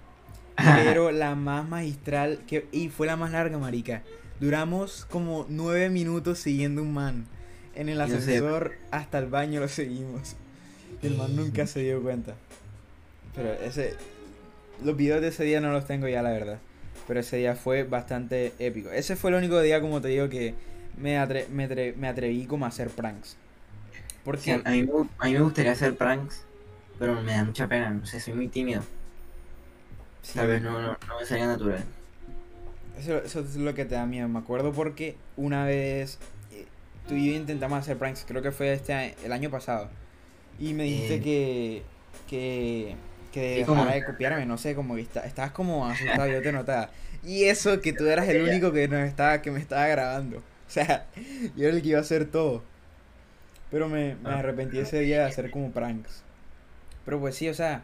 Pero 0.57 1.11
la 1.11 1.35
más 1.35 1.67
magistral, 1.69 2.39
que, 2.47 2.67
y 2.71 2.89
fue 2.89 3.05
la 3.05 3.15
más 3.15 3.31
larga, 3.31 3.59
marica. 3.59 4.01
Duramos 4.39 5.05
como 5.05 5.45
nueve 5.49 5.89
minutos 5.89 6.39
siguiendo 6.39 6.81
un 6.81 6.93
man. 6.93 7.27
En 7.75 7.89
el 7.89 8.01
ascensor 8.01 8.73
hasta 8.89 9.19
el 9.19 9.27
baño 9.27 9.59
lo 9.59 9.67
seguimos. 9.67 10.35
Y 11.01 11.07
el 11.07 11.15
man 11.17 11.35
nunca 11.35 11.67
se 11.67 11.81
dio 11.81 12.01
cuenta. 12.01 12.33
Pero 13.35 13.53
ese... 13.53 13.95
Los 14.83 14.97
videos 14.97 15.21
de 15.21 15.27
ese 15.27 15.43
día 15.43 15.61
no 15.61 15.71
los 15.71 15.85
tengo 15.85 16.07
ya, 16.07 16.23
la 16.23 16.31
verdad. 16.31 16.59
Pero 17.07 17.19
ese 17.19 17.37
día 17.37 17.55
fue 17.55 17.83
bastante 17.83 18.53
épico. 18.57 18.89
Ese 18.89 19.15
fue 19.15 19.29
el 19.29 19.37
único 19.37 19.61
día, 19.61 19.79
como 19.79 20.01
te 20.01 20.07
digo, 20.07 20.29
que 20.29 20.55
me, 20.97 21.17
atre- 21.19 21.47
me, 21.49 21.67
atre- 21.69 21.95
me 21.95 22.07
atreví 22.07 22.45
como 22.45 22.65
a 22.65 22.69
hacer 22.69 22.89
pranks. 22.89 23.29
Sí, 23.29 23.37
Porque... 24.23 24.51
a, 24.53 24.69
mí, 24.71 24.87
a 25.19 25.25
mí 25.25 25.33
me 25.33 25.39
gustaría 25.41 25.71
hacer 25.73 25.95
pranks, 25.97 26.43
pero 26.99 27.21
me 27.21 27.33
da 27.33 27.43
mucha 27.43 27.67
pena, 27.67 27.89
no 27.91 28.05
sé, 28.05 28.19
soy 28.19 28.33
muy 28.33 28.47
tímido. 28.47 28.83
sí, 30.21 30.33
Tal 30.35 30.47
vez 30.47 30.61
no, 30.61 30.79
no, 30.81 30.97
no 31.07 31.19
me 31.19 31.25
salga 31.25 31.47
natural. 31.47 31.83
Eso, 32.97 33.17
eso 33.17 33.39
es 33.39 33.55
lo 33.55 33.73
que 33.73 33.85
te 33.85 33.95
da 33.95 34.05
miedo. 34.05 34.27
Me 34.29 34.39
acuerdo 34.39 34.71
porque 34.71 35.15
una 35.35 35.65
vez 35.65 36.19
eh, 36.51 36.65
tú 37.07 37.15
y 37.15 37.31
yo 37.31 37.35
intentamos 37.35 37.79
hacer 37.79 37.97
pranks, 37.97 38.23
creo 38.27 38.41
que 38.41 38.51
fue 38.51 38.73
este 38.73 39.15
el 39.25 39.31
año 39.33 39.49
pasado. 39.49 39.89
Y 40.59 40.73
me 40.73 40.83
dijiste 40.83 41.15
Eh. 41.15 41.21
que. 41.21 41.83
que. 42.29 42.95
que 43.31 43.53
Sí, 43.65 43.71
dejara 43.71 43.93
de 43.95 44.05
copiarme, 44.05 44.45
no 44.45 44.57
sé, 44.59 44.75
como 44.75 44.95
que 44.95 45.01
está- 45.01 45.25
estabas 45.25 45.51
como 45.51 45.87
asustado, 45.87 46.27
yo 46.27 46.41
te 46.41 46.51
notaba. 46.51 46.91
Y 47.23 47.45
eso 47.45 47.81
que 47.81 47.93
tú 47.93 48.05
eras 48.05 48.27
el 48.29 48.43
único 48.43 48.71
que 48.71 48.87
nos 48.87 48.99
estaba, 49.07 49.41
que 49.41 49.49
me 49.49 49.59
estaba 49.59 49.87
grabando. 49.87 50.43
O 50.73 50.75
sea, 50.85 51.05
yo 51.55 51.67
era 51.67 51.75
el 51.77 51.83
que 51.83 51.89
iba 51.89 51.99
a 51.99 52.01
hacer 52.01 52.25
todo. 52.25 52.63
Pero 53.69 53.87
me, 53.89 54.15
me 54.15 54.29
Ah. 54.31 54.39
arrepentí 54.39 54.79
ese 54.79 54.99
día 55.01 55.19
de 55.19 55.25
hacer 55.25 55.51
como 55.51 55.71
pranks. 55.71 56.23
Pero 57.05 57.19
pues 57.19 57.35
sí, 57.35 57.47
o 57.47 57.53
sea, 57.53 57.83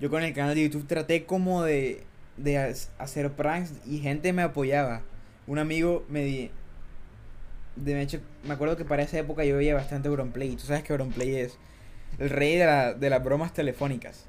yo 0.00 0.08
con 0.08 0.22
el 0.22 0.32
canal 0.32 0.54
de 0.54 0.62
YouTube 0.62 0.86
traté 0.86 1.26
como 1.26 1.62
de, 1.64 2.02
de 2.38 2.56
ha- 2.56 2.72
hacer 3.02 3.30
pranks 3.32 3.72
y 3.86 3.98
gente 3.98 4.32
me 4.32 4.40
apoyaba. 4.40 5.02
Un 5.46 5.58
amigo 5.58 6.06
me 6.08 6.24
di... 6.24 6.50
De 7.76 8.00
hecho, 8.00 8.20
me 8.44 8.54
acuerdo 8.54 8.76
que 8.78 8.86
para 8.86 9.02
esa 9.02 9.18
época 9.18 9.44
yo 9.44 9.56
veía 9.58 9.74
bastante 9.74 10.08
Auronplay. 10.08 10.56
Tú 10.56 10.62
sabes 10.66 10.82
que 10.82 10.92
Auronplay 10.94 11.36
es 11.36 11.58
el 12.18 12.30
rey 12.30 12.56
de, 12.56 12.64
la- 12.64 12.94
de 12.94 13.10
las 13.10 13.22
bromas 13.22 13.52
telefónicas. 13.52 14.24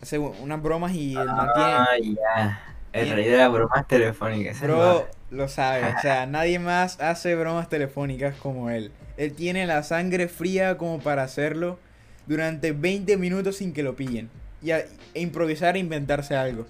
Hace 0.00 0.18
unas 0.18 0.60
bromas 0.60 0.92
y 0.94 1.12
el. 1.12 1.28
Ah, 1.28 1.86
ya. 2.02 2.60
El 2.92 3.10
rey 3.10 3.28
de 3.28 3.36
las 3.36 3.52
bromas 3.52 3.86
telefónicas. 3.86 4.60
Bro, 4.60 5.06
lo 5.32 5.48
sabe, 5.48 5.92
o 5.94 5.98
sea, 5.98 6.26
nadie 6.26 6.58
más 6.60 7.00
hace 7.00 7.34
bromas 7.34 7.68
telefónicas 7.68 8.36
como 8.36 8.70
él. 8.70 8.92
Él 9.16 9.34
tiene 9.34 9.66
la 9.66 9.82
sangre 9.82 10.28
fría 10.28 10.78
como 10.78 11.00
para 11.00 11.22
hacerlo 11.24 11.78
durante 12.26 12.72
20 12.72 13.16
minutos 13.16 13.56
sin 13.56 13.72
que 13.72 13.82
lo 13.82 13.96
pillen. 13.96 14.30
Y 14.62 14.70
a- 14.72 14.84
e 15.14 15.20
improvisar 15.20 15.76
e 15.76 15.80
inventarse 15.80 16.36
algo. 16.36 16.66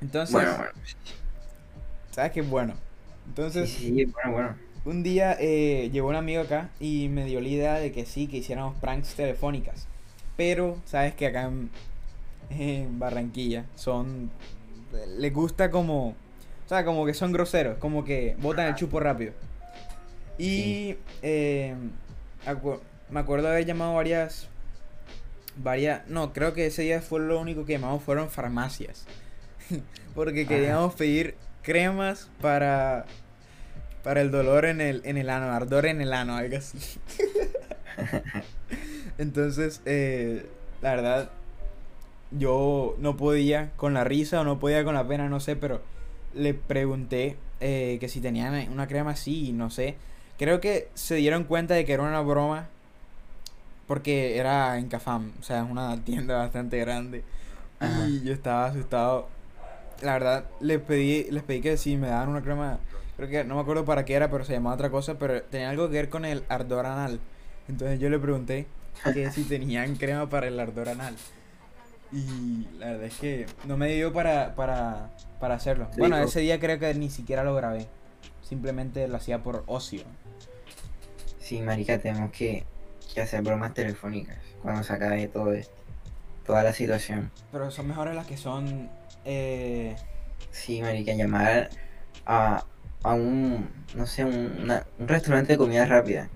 Entonces, 0.00 0.32
Bueno, 0.32 0.56
bueno. 0.56 0.72
¿sabes 2.10 2.32
qué 2.32 2.40
es 2.40 2.48
bueno? 2.48 2.74
Sí, 2.74 3.26
Entonces, 3.28 3.70
sí, 3.70 4.04
bueno, 4.06 4.32
bueno. 4.32 4.56
un 4.84 5.02
día 5.02 5.36
eh, 5.38 5.90
llegó 5.92 6.08
un 6.08 6.16
amigo 6.16 6.42
acá 6.42 6.70
y 6.80 7.08
me 7.08 7.24
dio 7.24 7.40
la 7.40 7.48
idea 7.48 7.74
de 7.74 7.92
que 7.92 8.06
sí, 8.06 8.26
que 8.28 8.38
hiciéramos 8.38 8.76
pranks 8.80 9.14
telefónicas. 9.14 9.86
Pero, 10.36 10.78
sabes 10.86 11.14
que 11.14 11.26
acá 11.26 11.44
en, 11.44 11.70
en 12.50 12.98
Barranquilla 12.98 13.66
son. 13.76 14.30
Les 15.18 15.32
gusta 15.32 15.70
como. 15.70 16.16
O 16.70 16.72
sea, 16.72 16.84
como 16.84 17.04
que 17.04 17.14
son 17.14 17.32
groseros, 17.32 17.78
como 17.78 18.04
que 18.04 18.36
botan 18.38 18.68
el 18.68 18.76
chupo 18.76 19.00
rápido. 19.00 19.32
Y. 20.38 20.94
eh, 21.20 21.74
acu- 22.46 22.78
me 23.10 23.18
acuerdo 23.18 23.48
haber 23.48 23.66
llamado 23.66 23.94
varias. 23.94 24.46
Varias. 25.56 26.06
No, 26.06 26.32
creo 26.32 26.54
que 26.54 26.66
ese 26.66 26.82
día 26.82 27.02
fue 27.02 27.18
lo 27.18 27.40
único 27.40 27.64
que 27.66 27.72
llamamos 27.72 28.04
fueron 28.04 28.30
farmacias. 28.30 29.04
porque 30.14 30.46
queríamos 30.46 30.94
pedir 30.94 31.34
cremas 31.62 32.30
para 32.40 33.04
para 34.04 34.20
el 34.20 34.30
dolor 34.30 34.64
en 34.64 34.80
el 34.80 35.02
en 35.04 35.16
el 35.16 35.28
ano, 35.28 35.50
ardor 35.52 35.86
en 35.86 36.00
el 36.00 36.12
ano, 36.12 36.36
algo 36.36 36.56
así. 36.56 36.78
Entonces, 39.18 39.82
eh, 39.86 40.46
la 40.82 40.90
verdad, 40.94 41.30
yo 42.30 42.94
no 43.00 43.16
podía 43.16 43.72
con 43.76 43.92
la 43.92 44.04
risa 44.04 44.40
o 44.40 44.44
no 44.44 44.60
podía 44.60 44.84
con 44.84 44.94
la 44.94 45.08
pena, 45.08 45.28
no 45.28 45.40
sé, 45.40 45.56
pero 45.56 45.82
le 46.34 46.54
pregunté 46.54 47.36
eh, 47.60 47.98
que 48.00 48.08
si 48.08 48.20
tenían 48.20 48.70
una 48.70 48.86
crema 48.86 49.12
así, 49.12 49.48
y 49.48 49.52
no 49.52 49.70
sé. 49.70 49.96
Creo 50.38 50.60
que 50.60 50.88
se 50.94 51.16
dieron 51.16 51.44
cuenta 51.44 51.74
de 51.74 51.84
que 51.84 51.92
era 51.92 52.02
una 52.02 52.20
broma 52.20 52.68
porque 53.90 54.38
era 54.38 54.78
en 54.78 54.88
Cafam, 54.88 55.32
o 55.40 55.42
sea, 55.42 55.64
es 55.64 55.68
una 55.68 55.96
tienda 56.04 56.38
bastante 56.38 56.78
grande. 56.78 57.24
Y 58.06 58.22
yo 58.22 58.32
estaba 58.32 58.66
asustado. 58.66 59.28
La 60.00 60.12
verdad, 60.12 60.44
les 60.60 60.80
pedí, 60.80 61.24
les 61.30 61.42
pedí 61.42 61.60
que 61.60 61.76
si 61.76 61.96
me 61.96 62.06
daban 62.06 62.28
una 62.28 62.40
crema, 62.40 62.78
creo 63.16 63.28
que 63.28 63.42
no 63.42 63.56
me 63.56 63.62
acuerdo 63.62 63.84
para 63.84 64.04
qué 64.04 64.14
era, 64.14 64.30
pero 64.30 64.44
se 64.44 64.52
llamaba 64.52 64.76
otra 64.76 64.90
cosa, 64.90 65.18
pero 65.18 65.42
tenía 65.42 65.70
algo 65.70 65.88
que 65.88 65.94
ver 65.94 66.08
con 66.08 66.24
el 66.24 66.44
ardor 66.48 66.86
anal. 66.86 67.18
Entonces 67.68 67.98
yo 67.98 68.08
le 68.10 68.20
pregunté 68.20 68.66
que 69.12 69.30
si 69.32 69.42
tenían 69.42 69.96
crema 69.96 70.30
para 70.30 70.46
el 70.46 70.60
ardor 70.60 70.88
anal. 70.90 71.16
Y 72.12 72.66
la 72.78 72.86
verdad 72.86 73.04
es 73.04 73.16
que 73.18 73.46
no 73.66 73.76
me 73.76 73.88
dio 73.92 74.12
para, 74.12 74.54
para, 74.54 75.10
para 75.38 75.54
hacerlo. 75.54 75.88
bueno, 75.96 76.16
ese 76.18 76.40
día 76.40 76.58
creo 76.58 76.78
que 76.78 76.92
ni 76.94 77.10
siquiera 77.10 77.44
lo 77.44 77.54
grabé. 77.54 77.86
Simplemente 78.42 79.06
lo 79.06 79.16
hacía 79.16 79.42
por 79.42 79.62
ocio. 79.66 80.02
Sí, 81.38 81.60
marica, 81.60 81.98
tenemos 81.98 82.32
que, 82.32 82.64
que 83.14 83.20
hacer 83.20 83.42
bromas 83.42 83.74
telefónicas 83.74 84.38
cuando 84.62 84.82
se 84.82 84.92
acabe 84.92 85.28
todo 85.28 85.52
esto. 85.52 85.74
Toda 86.44 86.64
la 86.64 86.72
situación. 86.72 87.30
Pero 87.52 87.70
son 87.70 87.86
mejores 87.88 88.14
las 88.14 88.26
que 88.26 88.36
son... 88.36 88.90
Eh... 89.24 89.94
Sí, 90.50 90.82
marica, 90.82 91.12
llamar 91.12 91.70
a, 92.26 92.64
a 93.04 93.14
un, 93.14 93.68
no 93.94 94.06
sé, 94.06 94.24
un, 94.24 94.68
un 94.98 95.08
restaurante 95.08 95.52
de 95.52 95.58
comida 95.58 95.86
rápida. 95.86 96.28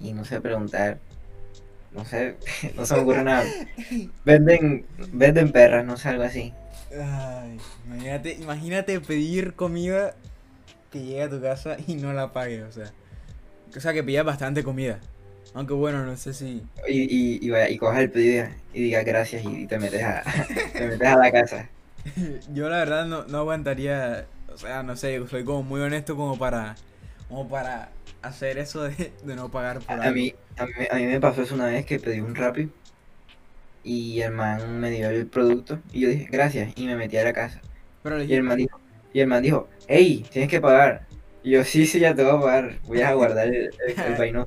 Y 0.00 0.12
no 0.12 0.24
sé, 0.24 0.40
preguntar 0.40 0.98
no 1.92 2.04
sé, 2.04 2.36
no 2.76 2.86
se 2.86 2.94
me 2.94 3.00
ocurre 3.00 3.24
nada. 3.24 3.44
Venden, 4.24 4.86
venden 5.12 5.52
perras, 5.52 5.84
no 5.84 5.96
sé, 5.96 6.08
algo 6.08 6.24
así. 6.24 6.52
Ay, 6.92 7.58
imagínate, 7.86 8.32
imagínate 8.34 9.00
pedir 9.00 9.54
comida 9.54 10.14
que 10.90 11.00
llegue 11.00 11.22
a 11.22 11.30
tu 11.30 11.40
casa 11.40 11.76
y 11.86 11.96
no 11.96 12.12
la 12.12 12.32
pague, 12.32 12.62
o 12.62 12.72
sea. 12.72 12.92
O 13.76 13.80
sea, 13.80 13.92
que 13.92 14.02
pidas 14.02 14.24
bastante 14.24 14.62
comida. 14.62 14.98
Aunque 15.54 15.74
bueno, 15.74 16.04
no 16.04 16.16
sé 16.16 16.34
si. 16.34 16.62
Y, 16.88 17.02
y, 17.02 17.38
y, 17.42 17.50
vaya, 17.50 17.68
y 17.68 17.78
cojas 17.78 18.00
el 18.00 18.10
pedido 18.10 18.46
y 18.72 18.82
digas 18.82 19.04
gracias 19.04 19.44
y 19.44 19.66
te 19.66 19.78
metes 19.78 20.02
a, 20.02 20.22
te 20.72 20.86
metes 20.86 21.08
a 21.08 21.16
la 21.16 21.32
casa. 21.32 21.68
Yo 22.52 22.68
la 22.68 22.78
verdad 22.78 23.06
no, 23.06 23.24
no 23.24 23.38
aguantaría. 23.38 24.26
O 24.52 24.56
sea, 24.56 24.82
no 24.82 24.96
sé, 24.96 25.26
soy 25.28 25.44
como 25.44 25.62
muy 25.62 25.80
honesto 25.80 26.16
como 26.16 26.38
para. 26.38 26.76
Como 27.28 27.48
para 27.48 27.90
hacer 28.22 28.58
eso 28.58 28.84
de, 28.84 29.12
no 29.24 29.50
pagar 29.50 29.80
por 29.80 30.00
a, 30.00 30.10
Mí, 30.10 30.34
a, 30.56 30.66
mí, 30.66 31.06
me 31.06 31.20
pasó 31.20 31.42
eso 31.42 31.54
una 31.54 31.66
vez 31.66 31.86
que 31.86 31.98
pedí 31.98 32.20
un 32.20 32.34
Rappi 32.34 32.70
y 33.84 34.20
el 34.20 34.32
man 34.32 34.80
me 34.80 34.90
dio 34.90 35.08
el 35.08 35.26
producto 35.26 35.80
y 35.92 36.00
yo 36.00 36.08
dije, 36.08 36.28
gracias, 36.30 36.72
y 36.76 36.86
me 36.86 36.96
metí 36.96 37.16
a 37.16 37.24
la 37.24 37.32
casa. 37.32 37.60
y, 38.26 38.34
el 38.34 38.42
man 38.42 38.58
dijo, 38.58 38.78
y 39.12 39.20
el 39.20 39.26
man 39.26 39.42
dijo, 39.42 39.68
hey, 39.86 40.26
tienes 40.30 40.50
que 40.50 40.60
pagar. 40.60 41.06
Y 41.42 41.52
yo, 41.52 41.64
sí, 41.64 41.86
sí, 41.86 42.00
ya 42.00 42.14
te 42.14 42.24
voy 42.24 42.36
a 42.36 42.40
pagar, 42.40 42.78
voy 42.84 43.00
a 43.00 43.14
guardar 43.14 43.48
el, 43.48 43.70
el, 43.86 44.14
vaino. 44.18 44.46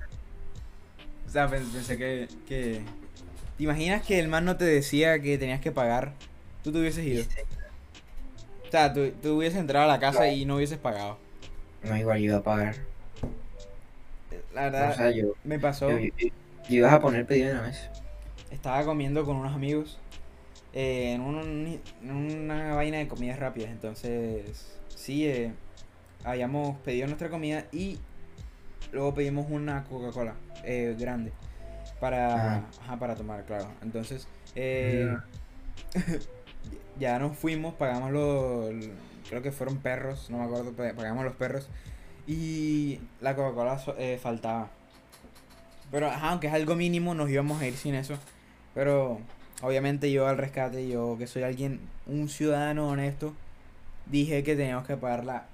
O 1.26 1.30
sea, 1.30 1.48
pensé 1.48 1.98
que, 1.98 2.28
que... 2.48 2.82
¿Te 3.58 3.64
imaginas 3.64 4.06
que 4.06 4.20
el 4.20 4.28
man 4.28 4.44
no 4.44 4.58
te 4.58 4.66
decía 4.66 5.22
que 5.22 5.38
tenías 5.38 5.62
que 5.62 5.72
pagar? 5.72 6.14
Tú 6.64 6.72
te 6.72 6.80
hubieses 6.80 7.06
ido. 7.06 7.24
O 8.68 8.72
sea, 8.72 8.94
tú, 8.94 9.12
tú 9.22 9.38
hubieses 9.38 9.60
entrado 9.60 9.86
a 9.86 9.88
la 9.88 10.00
casa 10.00 10.28
y 10.28 10.46
no 10.46 10.58
hubieses 10.58 10.78
pagado. 10.78 11.18
No, 11.84 11.98
igual 11.98 12.22
iba 12.22 12.38
a 12.38 12.44
pagar. 12.44 12.76
La 14.54 14.70
verdad, 14.70 15.14
me 15.44 15.60
pasó. 15.60 15.90
Yo, 15.90 16.10
ibas 16.70 16.94
a 16.94 17.00
poner 17.00 17.26
pedido 17.26 17.52
en 17.52 17.58
la 17.58 17.64
mesa. 17.64 17.92
Estaba 18.50 18.84
comiendo 18.84 19.26
con 19.26 19.38
unos 19.38 19.54
amigos 19.54 20.00
eh, 20.74 21.14
en, 21.14 21.22
una 21.22 22.76
vaina 22.76 22.98
de 22.98 23.08
comidas 23.08 23.40
rápidas. 23.40 23.72
Entonces, 23.72 24.78
sí, 24.94 25.28
eh, 25.28 25.54
habíamos 26.24 26.78
pedido 26.80 27.08
nuestra 27.08 27.30
comida 27.30 27.66
y 27.72 28.00
luego 28.92 29.14
pedimos 29.14 29.48
una 29.50 29.84
Coca-Cola 29.86 30.36
eh, 30.64 30.96
grande 31.00 31.32
para, 32.00 32.66
para 33.00 33.16
tomar, 33.16 33.46
claro. 33.46 33.68
Entonces, 33.82 34.28
ya 37.00 37.20
nos 37.20 37.38
fuimos, 37.38 37.74
pagamos 37.76 38.12
los, 38.12 38.70
creo 39.30 39.42
que 39.42 39.52
fueron 39.52 39.78
perros, 39.78 40.30
no 40.30 40.40
me 40.40 40.44
acuerdo, 40.44 40.74
pagamos 40.74 41.24
los 41.24 41.36
perros 41.36 41.70
y 42.28 43.00
la 43.22 43.36
Coca-Cola 43.36 43.82
eh, 43.98 44.20
faltaba. 44.22 44.70
Pero, 45.92 46.10
aunque 46.10 46.48
es 46.48 46.54
algo 46.54 46.76
mínimo, 46.76 47.14
nos 47.14 47.30
íbamos 47.30 47.62
a 47.62 47.68
ir 47.68 47.76
sin 47.76 47.96
eso. 47.96 48.16
Pero, 48.74 49.20
obviamente, 49.62 50.12
yo 50.12 50.28
al 50.28 50.38
rescate, 50.38 50.88
yo 50.88 51.18
que 51.18 51.28
soy 51.28 51.44
alguien, 51.44 51.82
un 52.06 52.30
ciudadano 52.30 52.88
honesto, 52.88 53.34
dije 54.06 54.44
que 54.44 54.56
teníamos 54.56 54.86
que 54.88 54.98
pagar 54.98 55.26
la, 55.26 55.46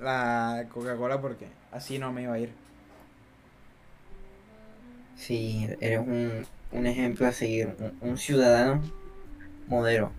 la 0.00 0.66
Coca-Cola 0.72 1.20
porque 1.20 1.46
así 1.72 1.98
no 1.98 2.12
me 2.12 2.22
iba 2.22 2.34
a 2.34 2.38
ir. 2.38 2.52
Sí, 5.16 5.68
eres 5.80 6.00
un, 6.00 6.46
un 6.72 6.86
ejemplo 6.86 7.26
a 7.26 7.32
seguir, 7.32 7.74
un, 7.78 8.10
un 8.10 8.18
ciudadano 8.18 8.82
modelo. 9.68 10.10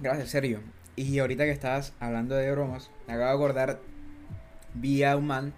Gracias, 0.00 0.30
Sergio. 0.30 0.60
Y 0.96 1.18
ahorita 1.18 1.44
que 1.44 1.50
estabas 1.50 1.92
hablando 2.00 2.34
de 2.34 2.50
bromas, 2.50 2.90
me 3.06 3.14
acabo 3.14 3.28
de 3.28 3.34
acordar, 3.34 3.80
vi 4.74 5.02
a 5.04 5.16
un 5.16 5.26
man 5.26 5.54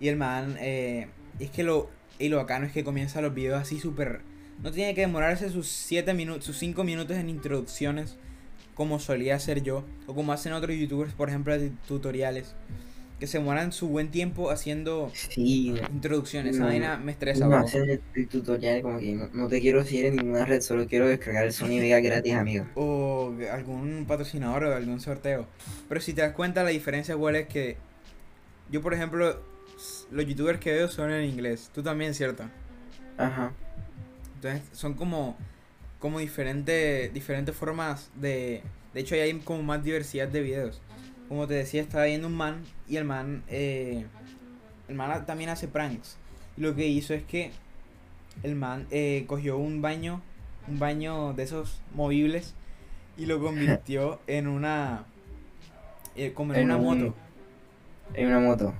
y 0.00 0.08
el 0.08 0.16
man, 0.16 0.56
eh, 0.60 1.08
es 1.38 1.50
que 1.50 1.62
lo, 1.62 1.90
y 2.18 2.28
lo 2.28 2.38
bacano 2.38 2.66
es 2.66 2.72
que 2.72 2.84
comienza 2.84 3.20
los 3.20 3.34
videos 3.34 3.60
así 3.60 3.78
súper... 3.78 4.20
No 4.62 4.70
tiene 4.70 4.94
que 4.94 5.02
demorarse 5.02 5.50
sus 5.50 5.68
7 5.68 6.14
minutos, 6.14 6.44
sus 6.44 6.58
5 6.58 6.84
minutos 6.84 7.16
en 7.16 7.28
introducciones 7.28 8.16
como 8.74 8.98
solía 8.98 9.36
hacer 9.36 9.62
yo, 9.62 9.84
o 10.06 10.14
como 10.14 10.32
hacen 10.32 10.52
otros 10.52 10.76
youtubers, 10.76 11.12
por 11.12 11.28
ejemplo, 11.28 11.56
de 11.58 11.70
tutoriales 11.86 12.54
que 13.22 13.28
se 13.28 13.38
mueran 13.38 13.70
su 13.70 13.86
buen 13.86 14.10
tiempo 14.10 14.50
haciendo 14.50 15.12
introducciones. 15.36 16.56
Esa 16.56 16.64
vaina 16.64 16.96
me 16.96 17.12
estresa. 17.12 17.46
No 17.46 17.56
hacer 17.56 18.00
el, 18.14 18.26
tutorial 18.26 18.82
como 18.82 18.98
que 18.98 19.16
no, 19.32 19.46
te 19.46 19.60
quiero 19.60 19.84
seguir 19.84 20.06
en 20.06 20.16
ninguna 20.16 20.44
red, 20.44 20.60
solo 20.60 20.88
quiero 20.88 21.06
descargar 21.06 21.44
el 21.44 21.52
Sony 21.52 21.78
Vega 21.78 22.00
gratis, 22.00 22.34
amigo. 22.34 22.66
O 22.74 22.91
algún 23.50 24.04
patrocinador 24.06 24.64
o 24.64 24.74
algún 24.74 25.00
sorteo. 25.00 25.46
Pero 25.88 26.00
si 26.00 26.12
te 26.12 26.22
das 26.22 26.32
cuenta, 26.32 26.62
la 26.62 26.70
diferencia 26.70 27.16
cuál 27.16 27.36
es 27.36 27.48
que 27.48 27.76
yo, 28.70 28.82
por 28.82 28.94
ejemplo, 28.94 29.40
los 30.10 30.26
youtubers 30.26 30.58
que 30.58 30.72
veo 30.72 30.88
son 30.88 31.10
en 31.10 31.24
inglés. 31.24 31.70
Tú 31.74 31.82
también, 31.82 32.14
¿cierto? 32.14 32.44
Ajá. 33.18 33.52
Entonces 34.36 34.62
son 34.72 34.94
como, 34.94 35.36
como 35.98 36.18
diferentes, 36.18 37.12
diferentes 37.12 37.54
formas 37.54 38.10
de... 38.14 38.62
De 38.94 39.00
hecho, 39.00 39.14
hay 39.14 39.32
como 39.40 39.62
más 39.62 39.82
diversidad 39.82 40.28
de 40.28 40.42
videos 40.42 40.82
como 41.32 41.46
te 41.46 41.54
decía, 41.54 41.80
estaba 41.80 42.04
viendo 42.04 42.26
un 42.26 42.34
man 42.34 42.62
y 42.86 42.96
el 42.96 43.06
man, 43.06 43.42
eh, 43.48 44.04
el 44.86 44.94
man 44.94 45.24
también 45.24 45.48
hace 45.48 45.66
pranks. 45.66 46.18
Y 46.58 46.60
lo 46.60 46.74
que 46.74 46.86
hizo 46.86 47.14
es 47.14 47.22
que 47.22 47.52
el 48.42 48.54
man 48.54 48.86
eh, 48.90 49.24
cogió 49.26 49.56
un 49.56 49.80
baño, 49.80 50.20
un 50.68 50.78
baño 50.78 51.32
de 51.32 51.44
esos 51.44 51.80
movibles 51.94 52.52
y 53.16 53.26
lo 53.26 53.40
convirtió 53.40 54.20
en 54.26 54.46
una, 54.46 55.04
eh, 56.16 56.32
como 56.32 56.54
en, 56.54 56.64
una 56.64 56.78
moto. 56.78 57.14
En 58.14 58.26
una 58.28 58.40
moto. 58.40 58.74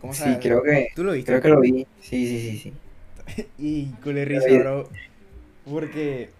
¿Cómo 0.00 0.14
sí, 0.14 0.36
creo 0.40 0.62
que. 0.62 0.88
¿Tú 0.94 1.04
lo 1.04 1.12
viste? 1.12 1.32
Creo 1.32 1.42
que 1.42 1.48
lo 1.48 1.60
vi. 1.60 1.86
Sí, 2.00 2.26
sí, 2.26 2.50
sí, 2.50 2.58
sí. 2.58 3.46
y 3.58 3.86
con 4.02 4.16
risa, 4.16 4.46
bro. 4.58 4.88
Porque 5.64 6.30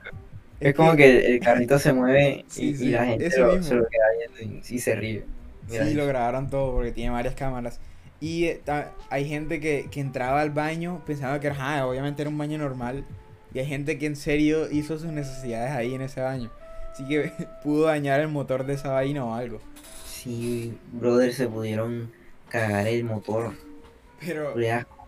es, 0.60 0.74
como 0.74 0.94
que, 0.96 1.34
el 1.34 1.40
carrito 1.40 1.78
se 1.78 1.92
mueve 1.92 2.44
y, 2.56 2.72
la 2.90 3.06
gente 3.06 3.30
se 3.30 3.40
lo 3.40 3.60
queda 3.60 4.04
viendo 4.18 4.62
y, 4.68 4.78
se 4.78 4.94
ríe. 4.94 5.24
sí, 5.68 5.94
lo 5.94 6.06
grabaron 6.06 6.50
todo 6.50 6.72
porque 6.72 6.92
tiene 6.92 7.10
varias 7.10 7.34
cámaras. 7.34 7.80
Y 8.20 8.44
eh, 8.44 8.60
hay 9.10 9.28
gente 9.28 9.60
que, 9.60 9.88
entraba 9.94 10.40
al 10.40 10.50
baño 10.50 11.02
pensando 11.06 11.38
que 11.40 11.48
era, 11.48 11.86
obviamente 11.86 12.22
era 12.22 12.30
un 12.30 12.38
baño 12.38 12.58
normal. 12.58 13.04
Y 13.52 13.58
hay 13.58 13.66
gente 13.66 13.98
que 13.98 14.06
en 14.06 14.16
serio 14.16 14.70
hizo 14.70 14.98
sus 14.98 15.12
necesidades 15.12 15.72
ahí 15.72 15.94
en 15.94 16.02
ese 16.02 16.20
baño. 16.20 16.50
Así 16.94 17.04
que 17.07 17.33
pudo 17.62 17.87
dañar 17.87 18.20
el 18.20 18.28
motor 18.28 18.64
de 18.64 18.74
esa 18.74 18.92
vaina 18.92 19.24
o 19.24 19.35
algo. 19.35 19.61
Sí, 20.07 20.74
brother, 20.92 21.35
se 21.35 21.46
pudieron 21.48 22.11
cagar 22.48 22.87
el 22.87 23.04
motor. 23.04 23.52
Pero... 24.20 24.54
Qué 24.54 24.72
asco. 24.72 25.07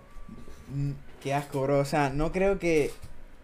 Mm, 0.75 0.91
qué 1.23 1.33
asco, 1.33 1.63
bro. 1.63 1.79
O 1.79 1.85
sea, 1.87 2.11
no 2.11 2.33
creo 2.33 2.59
que 2.59 2.91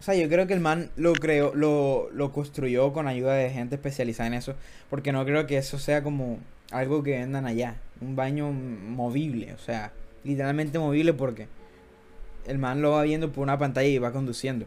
o 0.02 0.05
sea, 0.05 0.16
yo 0.16 0.28
creo 0.28 0.48
que 0.48 0.52
el 0.52 0.59
man 0.59 0.90
lo 0.96 1.12
creó, 1.12 1.55
lo, 1.55 2.11
lo 2.12 2.33
construyó 2.33 2.92
con 2.92 3.07
ayuda 3.07 3.35
de 3.35 3.50
gente 3.50 3.76
especializada 3.76 4.26
en 4.26 4.35
eso. 4.35 4.57
Porque 4.90 5.12
no 5.12 5.24
creo 5.24 5.46
que 5.46 5.57
eso 5.59 5.78
sea 5.78 6.02
como 6.02 6.40
algo 6.72 7.05
que 7.05 7.12
vendan 7.12 7.46
allá. 7.46 7.76
Un 8.00 8.16
baño 8.16 8.50
movible. 8.50 9.52
O 9.55 9.59
sea, 9.59 9.92
literalmente 10.24 10.81
movible 10.81 11.12
porque 11.12 11.46
el 12.48 12.59
man 12.59 12.83
lo 12.83 12.90
va 12.90 13.05
viendo 13.05 13.31
por 13.31 13.44
una 13.44 13.59
pantalla 13.59 13.87
y 13.87 13.98
va 13.98 14.11
conduciendo. 14.11 14.66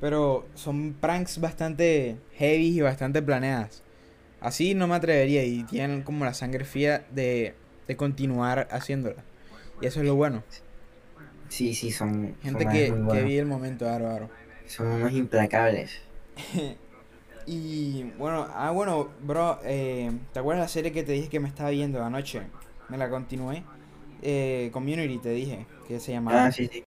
Pero 0.00 0.48
son 0.54 0.94
pranks 0.94 1.40
bastante 1.40 2.18
heavy 2.36 2.78
y 2.78 2.80
bastante 2.80 3.22
planeadas. 3.22 3.82
Así 4.40 4.74
no 4.74 4.86
me 4.88 4.96
atrevería 4.96 5.44
y 5.44 5.64
tienen 5.64 6.02
como 6.02 6.24
la 6.24 6.34
sangre 6.34 6.64
fría 6.64 7.06
de, 7.10 7.54
de 7.88 7.96
continuar 7.96 8.68
haciéndola. 8.70 9.24
Y 9.80 9.86
eso 9.86 10.00
es 10.00 10.06
lo 10.06 10.16
bueno. 10.16 10.44
Sí, 11.48 11.74
sí, 11.74 11.90
son. 11.90 12.36
Gente 12.40 12.68
son 12.68 12.68
que, 12.68 13.04
que 13.08 13.22
vive 13.22 13.40
el 13.40 13.46
momento 13.46 13.86
bárbaro. 13.86 14.30
Son 14.66 14.86
unos 14.88 15.12
implacables. 15.12 16.00
Y 17.46 18.04
bueno, 18.18 18.46
ah, 18.54 18.70
bueno, 18.70 19.14
bro, 19.20 19.60
eh, 19.64 20.12
¿te 20.32 20.38
acuerdas 20.40 20.64
la 20.64 20.68
serie 20.68 20.92
que 20.92 21.02
te 21.02 21.12
dije 21.12 21.28
que 21.28 21.40
me 21.40 21.48
estaba 21.48 21.70
viendo 21.70 22.02
anoche? 22.04 22.50
Me 22.88 22.98
la 22.98 23.10
continué. 23.10 23.64
Eh, 24.22 24.70
Community, 24.72 25.18
te 25.18 25.30
dije, 25.30 25.66
que 25.84 26.00
se 26.00 26.12
llamaba. 26.12 26.46
Ah, 26.46 26.50
sí, 26.52 26.66
sí. 26.68 26.82